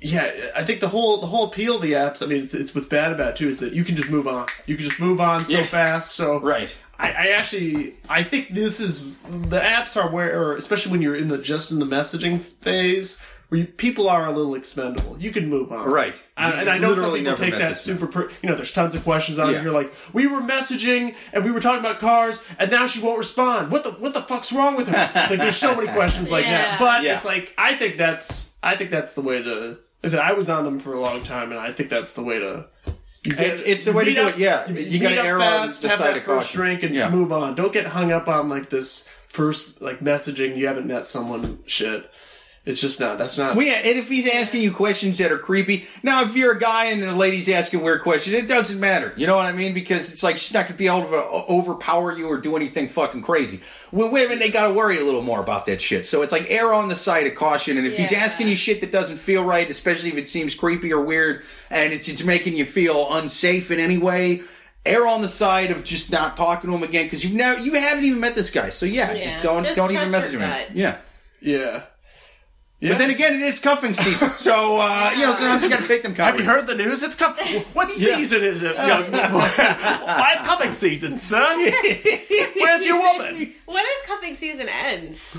[0.00, 2.72] yeah, I think the whole the whole appeal of the apps, I mean it's it's
[2.72, 4.46] what's bad about it too is that you can just move on.
[4.66, 5.66] You can just move on so Yeah.
[5.66, 6.12] fast.
[6.14, 6.72] So Right.
[6.98, 11.28] I, I actually I think this is the apps are where especially when you're in
[11.28, 15.16] the just in the messaging phase where you, people are a little expendable.
[15.20, 15.88] You can move on.
[15.88, 16.16] Right.
[16.36, 18.08] And, and I know some people take that super.
[18.08, 19.50] Per, you know, there's tons of questions on.
[19.50, 19.52] it.
[19.52, 19.62] Yeah.
[19.62, 23.18] You're like, we were messaging and we were talking about cars, and now she won't
[23.18, 23.70] respond.
[23.70, 24.96] What the what the fuck's wrong with her?
[25.30, 26.78] like, there's so many questions like that.
[26.80, 27.14] But Yeah.
[27.16, 29.78] it's like I think that's I think that's the way to.
[30.02, 32.22] I said I was on them for a long time, and I think that's the
[32.24, 32.66] way to.
[33.32, 34.68] It's- it's the way to do up- it, yeah.
[34.70, 36.56] You gotta up err on the have side that of first caution.
[36.56, 37.08] drink, and Yeah.
[37.10, 37.54] move on.
[37.54, 40.56] Don't get hung up on like this first like messaging.
[40.56, 41.58] You haven't met someone.
[41.66, 42.10] Shit.
[42.66, 43.16] It's just not.
[43.16, 43.54] That's not.
[43.54, 46.58] Well, yeah, and if he's asking you questions that are creepy, now if you're a
[46.58, 49.14] guy and the lady's asking weird questions, it doesn't matter.
[49.16, 49.72] You know what I mean?
[49.72, 52.88] Because it's like she's not going to be able to overpower you or do anything
[52.88, 53.60] fucking crazy.
[53.92, 56.08] With women, they got to worry a little more about that shit.
[56.08, 57.78] So it's like err on the side of caution.
[57.78, 60.92] And if he's asking you shit that doesn't feel right, especially if it seems creepy
[60.92, 64.42] or weird, and it's, it's making you feel unsafe in any way.
[64.84, 67.74] Err on the side of just not talking to him again because you've never you
[67.74, 68.70] haven't even met this guy.
[68.70, 69.24] So yeah, Yeah.
[69.24, 70.76] just don't Just don't even trust message him.
[70.76, 70.98] Yeah.
[71.40, 71.82] yeah.
[72.78, 72.90] Yeah.
[72.92, 75.88] But then again, it is cuffing season, so uh, you know sometimes you got to
[75.88, 76.14] take them.
[76.14, 76.34] Cuffing.
[76.34, 77.02] Have you heard the news?
[77.02, 77.38] It's cup.
[77.72, 79.18] What season is it, young boy?
[79.38, 81.58] Why it's cuffing season, son?
[82.60, 83.54] Where's your woman?
[83.64, 85.34] When does cuffing season ends?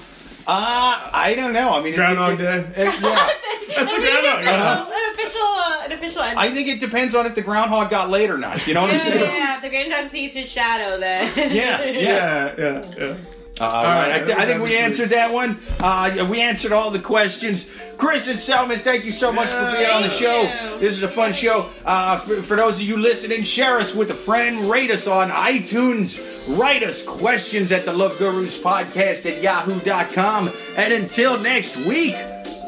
[0.47, 1.69] Uh, I don't know.
[1.71, 2.59] I mean, it's- Groundhog Day.
[2.75, 3.29] it- yeah.
[3.75, 4.41] That's the I mean, groundhog.
[4.41, 6.39] an official, an official, uh, an official end.
[6.39, 8.65] I think it depends on if the groundhog got laid or not.
[8.65, 9.19] You know what I'm saying?
[9.19, 11.99] yeah, if the groundhog sees his shadow, then Yeah, yeah.
[11.99, 13.17] Yeah, yeah, yeah.
[13.60, 15.58] Uh, all right, I, th- I think we answered that one.
[15.80, 17.68] Uh, we answered all the questions.
[17.97, 20.43] Kristin Seltman, thank you so much for being on the show.
[20.80, 21.70] This is a fun show.
[21.84, 25.30] Uh, for, for those of you listening, share us with a friend, rate us on
[25.32, 26.20] iTunes,
[26.60, 30.51] write us questions at the Love Gurus Podcast at yahoo.com.
[30.78, 32.16] And until next week,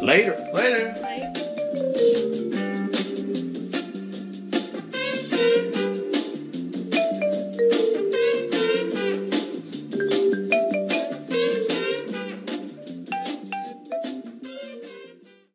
[0.01, 0.35] later.
[0.53, 0.95] Later.
[1.03, 1.15] Bye.